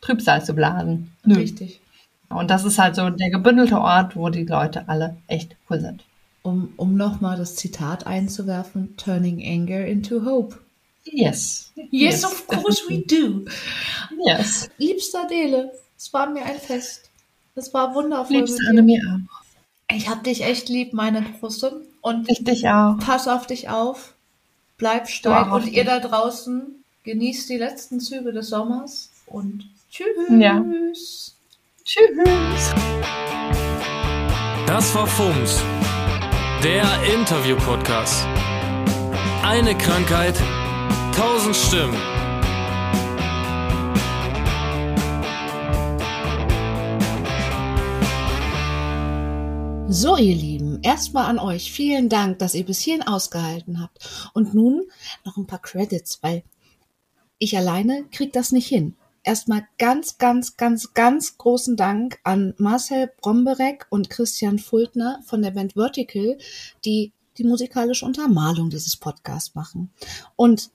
Trübsal 0.00 0.42
zu 0.42 0.54
blasen. 0.54 1.12
Nö. 1.22 1.34
Richtig. 1.34 1.80
Und 2.30 2.50
das 2.50 2.64
ist 2.64 2.78
halt 2.78 2.96
so 2.96 3.10
der 3.10 3.28
gebündelte 3.28 3.78
Ort, 3.78 4.16
wo 4.16 4.30
die 4.30 4.46
Leute 4.46 4.88
alle 4.88 5.18
echt 5.26 5.54
cool 5.68 5.80
sind. 5.80 6.02
Um, 6.42 6.72
um 6.78 6.96
nochmal 6.96 7.36
das 7.36 7.56
Zitat 7.56 8.06
einzuwerfen, 8.06 8.96
turning 8.96 9.42
anger 9.44 9.84
into 9.84 10.24
hope. 10.24 10.56
Yes. 11.12 11.72
Yes, 11.76 11.88
yes 11.90 12.24
of 12.24 12.46
course 12.46 12.82
we 12.88 13.04
do. 13.04 13.44
Yes. 14.26 14.68
Liebster 14.76 15.26
Dele, 15.26 15.72
es 15.96 16.12
war 16.12 16.28
mir 16.28 16.44
ein 16.44 16.58
Fest. 16.58 17.08
Es 17.54 17.72
war 17.72 17.94
wundervoll. 17.94 18.36
Liebste 18.36 18.62
Anne 18.68 18.82
mir 18.82 19.00
auch. 19.00 19.94
Ich 19.94 20.08
hab 20.08 20.24
dich 20.24 20.42
echt 20.44 20.68
lieb, 20.68 20.92
meine 20.92 21.22
Große. 21.22 21.80
Und 22.02 22.30
ich 22.30 22.44
dich 22.44 22.68
auch. 22.68 22.98
Pass 22.98 23.28
auf 23.28 23.46
dich 23.46 23.68
auf. 23.68 24.14
Bleib 24.76 25.08
stark. 25.08 25.52
Und 25.52 25.72
ihr 25.72 25.84
da 25.84 26.00
draußen 26.00 26.84
genießt 27.04 27.48
die 27.48 27.58
letzten 27.58 28.00
Züge 28.00 28.32
des 28.32 28.48
Sommers. 28.48 29.10
Und 29.26 29.68
tschüss. 29.90 30.06
Ja. 30.30 30.64
Tschüss. 31.84 32.74
Das 34.66 34.94
war 34.94 35.06
FUMS, 35.06 35.62
der 36.62 36.84
Interview-Podcast. 37.14 38.26
Eine 39.42 39.76
Krankheit, 39.76 40.36
tausend 41.12 41.56
Stimmen. 41.56 41.96
So, 49.92 50.16
ihr 50.16 50.36
Lieben, 50.36 50.80
erstmal 50.82 51.26
an 51.26 51.38
euch 51.38 51.72
vielen 51.72 52.08
Dank, 52.08 52.38
dass 52.38 52.54
ihr 52.54 52.64
bis 52.64 52.78
hierhin 52.78 53.02
ausgehalten 53.02 53.80
habt. 53.80 54.30
Und 54.34 54.54
nun 54.54 54.84
noch 55.24 55.36
ein 55.36 55.48
paar 55.48 55.60
Credits, 55.60 56.22
weil 56.22 56.44
ich 57.38 57.56
alleine 57.56 58.04
krieg 58.12 58.32
das 58.32 58.52
nicht 58.52 58.68
hin. 58.68 58.94
Erstmal 59.22 59.66
ganz, 59.78 60.16
ganz, 60.18 60.56
ganz, 60.56 60.94
ganz 60.94 61.36
großen 61.36 61.76
Dank 61.76 62.20
an 62.22 62.54
Marcel 62.56 63.10
Bromberek 63.20 63.86
und 63.90 64.10
Christian 64.10 64.58
Fultner 64.58 65.20
von 65.26 65.42
der 65.42 65.50
Band 65.50 65.74
Vertical, 65.74 66.38
die 66.84 67.12
die 67.36 67.44
musikalische 67.44 68.06
Untermalung 68.06 68.70
dieses 68.70 68.96
Podcasts 68.96 69.54
machen. 69.54 69.90
Und 70.36 70.70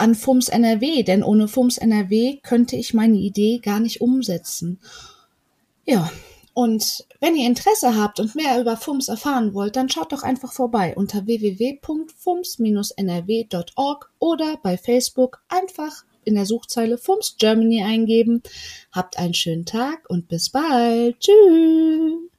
an 0.00 0.14
FUMS 0.14 0.48
NRW, 0.48 1.02
denn 1.02 1.22
ohne 1.22 1.48
FUMS 1.48 1.76
NRW 1.78 2.38
könnte 2.42 2.76
ich 2.76 2.94
meine 2.94 3.18
Idee 3.18 3.58
gar 3.58 3.80
nicht 3.80 4.00
umsetzen. 4.00 4.78
Ja, 5.84 6.10
und 6.54 7.06
wenn 7.20 7.36
ihr 7.36 7.46
Interesse 7.46 7.96
habt 7.96 8.18
und 8.18 8.34
mehr 8.34 8.60
über 8.60 8.76
FUMS 8.76 9.08
erfahren 9.08 9.54
wollt, 9.54 9.76
dann 9.76 9.88
schaut 9.88 10.12
doch 10.12 10.22
einfach 10.22 10.52
vorbei 10.52 10.94
unter 10.96 11.26
www.fums-nrw.org 11.26 14.10
oder 14.18 14.58
bei 14.62 14.76
Facebook 14.76 15.42
einfach 15.48 16.04
in 16.24 16.34
der 16.34 16.46
Suchzeile 16.46 16.98
FUMS 16.98 17.36
Germany 17.38 17.82
eingeben. 17.82 18.42
Habt 18.92 19.18
einen 19.18 19.34
schönen 19.34 19.64
Tag 19.64 20.04
und 20.08 20.28
bis 20.28 20.50
bald. 20.50 21.18
Tschüss. 21.20 22.29